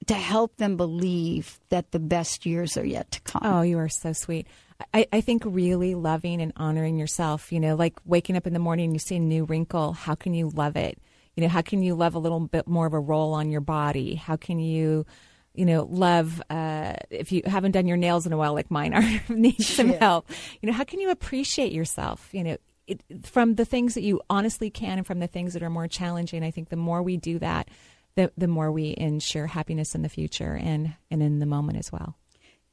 [0.07, 3.41] To help them believe that the best years are yet to come.
[3.45, 4.47] Oh, you are so sweet.
[4.95, 8.59] I, I think really loving and honoring yourself, you know, like waking up in the
[8.59, 10.97] morning and you see a new wrinkle, how can you love it?
[11.35, 13.61] You know, how can you love a little bit more of a roll on your
[13.61, 14.15] body?
[14.15, 15.05] How can you,
[15.53, 18.95] you know, love uh, if you haven't done your nails in a while like mine
[18.95, 19.03] are,
[19.33, 19.99] need some Yeah.
[19.99, 20.29] help.
[20.63, 22.27] You know, how can you appreciate yourself?
[22.31, 22.57] You know,
[22.91, 25.87] it, from the things that you honestly can and from the things that are more
[25.87, 26.43] challenging.
[26.43, 27.67] I think the more we do that,
[28.15, 31.91] the the more we ensure happiness in the future and and in the moment as
[31.91, 32.15] well.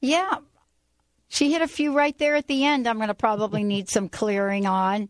[0.01, 0.39] Yeah.
[1.29, 2.87] She hit a few right there at the end.
[2.89, 5.09] I'm going to probably need some clearing on.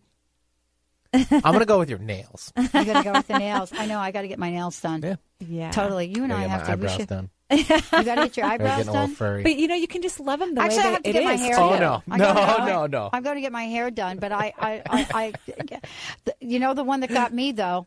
[1.14, 2.52] I'm going to go with your nails.
[2.56, 3.72] I'm going to go with the nails.
[3.72, 5.00] I know I got to get my nails done.
[5.02, 5.16] Yeah.
[5.38, 5.70] Yeah.
[5.70, 6.06] Totally.
[6.08, 6.70] You and I have my to.
[6.70, 7.30] we eyebrows should- done.
[7.50, 9.14] You got to get your Gotta eyebrows get all done.
[9.14, 9.42] furry.
[9.42, 11.08] But you know, you can just love them the Actually, way I that have to
[11.08, 11.40] it get my is.
[11.40, 11.80] hair Oh, done.
[11.80, 12.02] no.
[12.10, 13.10] I gotta No, get my- no, no.
[13.12, 15.32] I'm going to get my hair done, but I, I, I, I
[16.24, 17.86] the- you know, the one that got me though.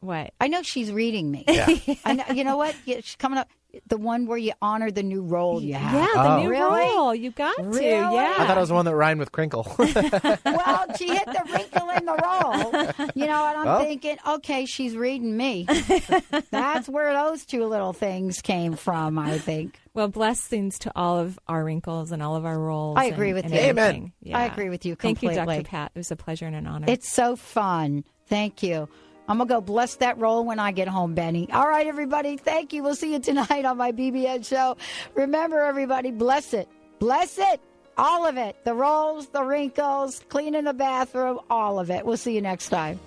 [0.00, 0.32] What?
[0.40, 1.44] I know she's reading me.
[1.46, 1.68] Yeah.
[2.04, 2.74] I know, you know what?
[2.86, 3.48] Yeah, she's coming up.
[3.86, 5.94] The one where you honor the new role you have.
[5.94, 6.42] Yeah, the Oh.
[6.42, 6.80] new Really?
[6.94, 7.14] role.
[7.14, 7.82] You got to.
[7.82, 8.10] Yeah.
[8.38, 9.66] I thought it was the one that rhymed with crinkle.
[9.78, 13.08] well, she hit the wrinkle in the roll.
[13.14, 13.80] You know, and I'm Well.
[13.82, 15.66] thinking, okay, she's reading me.
[16.50, 19.78] That's where those two little things came from, I think.
[19.94, 22.98] Well, blessings to all of our wrinkles and all of our roles.
[22.98, 23.60] I agree and- with and you.
[23.60, 24.12] Amen.
[24.22, 24.38] Yeah.
[24.38, 25.32] I agree with you Thank you.
[25.34, 25.62] Dr.
[25.62, 25.92] Pat.
[25.94, 26.86] It was a pleasure and an honor.
[26.88, 28.04] It's so fun.
[28.26, 28.88] Thank you.
[29.28, 31.50] I'm going to go bless that roll when I get home, Benny.
[31.52, 32.36] All right, everybody.
[32.36, 32.82] Thank you.
[32.82, 34.76] We'll see you tonight on my BBN show.
[35.14, 36.68] Remember, everybody, bless it.
[36.98, 37.60] Bless it.
[37.96, 38.56] All of it.
[38.64, 42.04] The rolls, the wrinkles, cleaning the bathroom, all of it.
[42.06, 42.98] We'll see you next time.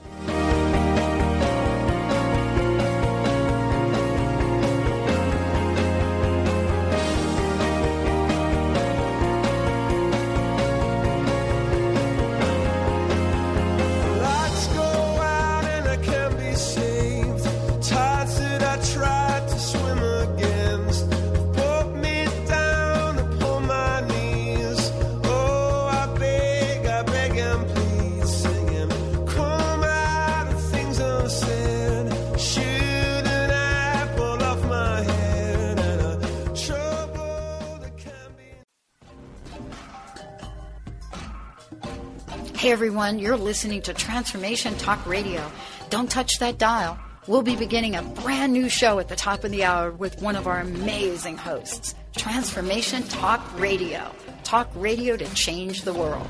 [42.76, 45.50] Everyone, you're listening to Transformation Talk Radio.
[45.90, 47.00] Don't touch that dial.
[47.26, 50.36] We'll be beginning a brand new show at the top of the hour with one
[50.36, 51.96] of our amazing hosts.
[52.18, 54.14] Transformation Talk Radio.
[54.44, 56.28] Talk radio to change the world.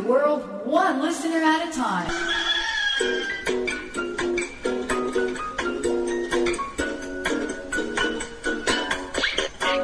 [0.00, 2.08] The world one listener at a time.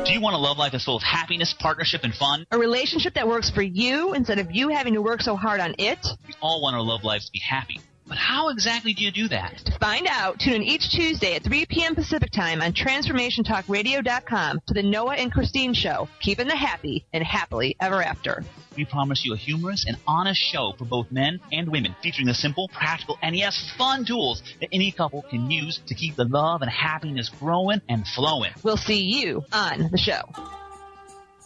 [0.05, 2.47] Do you want a love life that's full of happiness, partnership, and fun?
[2.53, 5.75] A relationship that works for you instead of you having to work so hard on
[5.79, 6.07] it?
[6.29, 7.81] We all want our love lives to be happy.
[8.07, 9.59] But how exactly do you do that?
[9.65, 11.95] To find out, tune in each Tuesday at 3 p.m.
[11.95, 17.77] Pacific Time on TransformationTalkRadio.com to the Noah and Christine Show, keeping the happy and happily
[17.81, 18.45] ever after.
[18.77, 22.35] We promise you a humorous and honest show for both men and women, featuring the
[22.35, 26.61] simple, practical, and yes, fun tools that any couple can use to keep the love
[26.61, 28.53] and happiness growing and flowing.
[28.63, 30.23] We'll see you on the show.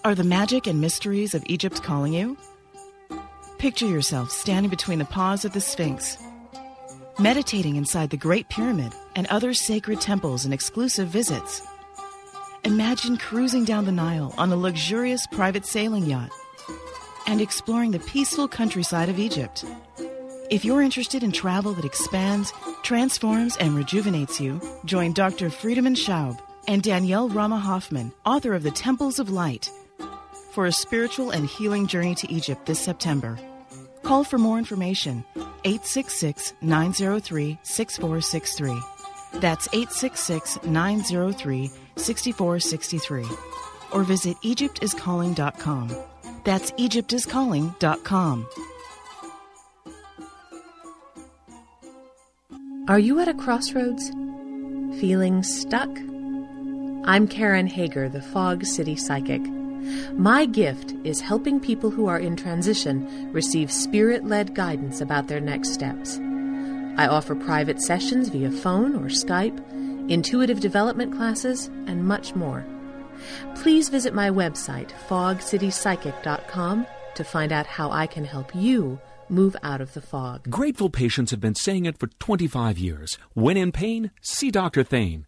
[0.05, 2.37] Are the magic and mysteries of Egypt calling you?
[3.59, 6.17] Picture yourself standing between the paws of the Sphinx,
[7.19, 11.63] meditating inside the Great Pyramid and other sacred temples and exclusive visits.
[12.65, 16.31] Imagine cruising down the Nile on a luxurious private sailing yacht
[17.27, 19.65] and exploring the peaceful countryside of Egypt.
[20.51, 22.53] If you're interested in travel that expands,
[22.83, 25.51] transforms, and rejuvenates you, join Dr.
[25.51, 29.71] Friedemann Schaub and Danielle Rama Hoffman, author of The Temples of Light,
[30.53, 33.39] for a spiritual and healing journey to Egypt this September.
[34.03, 35.25] Call for more information
[35.65, 38.81] 866 903 6463.
[39.41, 43.25] That's 866 903 6463.
[43.93, 45.97] Or visit EgyptIsCalling.com.
[46.45, 48.47] That's EgyptIsCalling.com.
[52.89, 54.11] Are you at a crossroads?
[54.99, 55.91] Feeling stuck?
[57.05, 59.43] I'm Karen Hager, the Fog City Psychic.
[60.13, 65.41] My gift is helping people who are in transition receive spirit led guidance about their
[65.41, 66.19] next steps.
[66.97, 69.59] I offer private sessions via phone or Skype,
[70.11, 72.67] intuitive development classes, and much more.
[73.55, 79.81] Please visit my website, fogcitypsychic.com, to find out how I can help you move out
[79.81, 80.51] of the fog.
[80.51, 83.17] Grateful patients have been saying it for 25 years.
[83.35, 84.83] When in pain, see Dr.
[84.83, 85.28] Thane.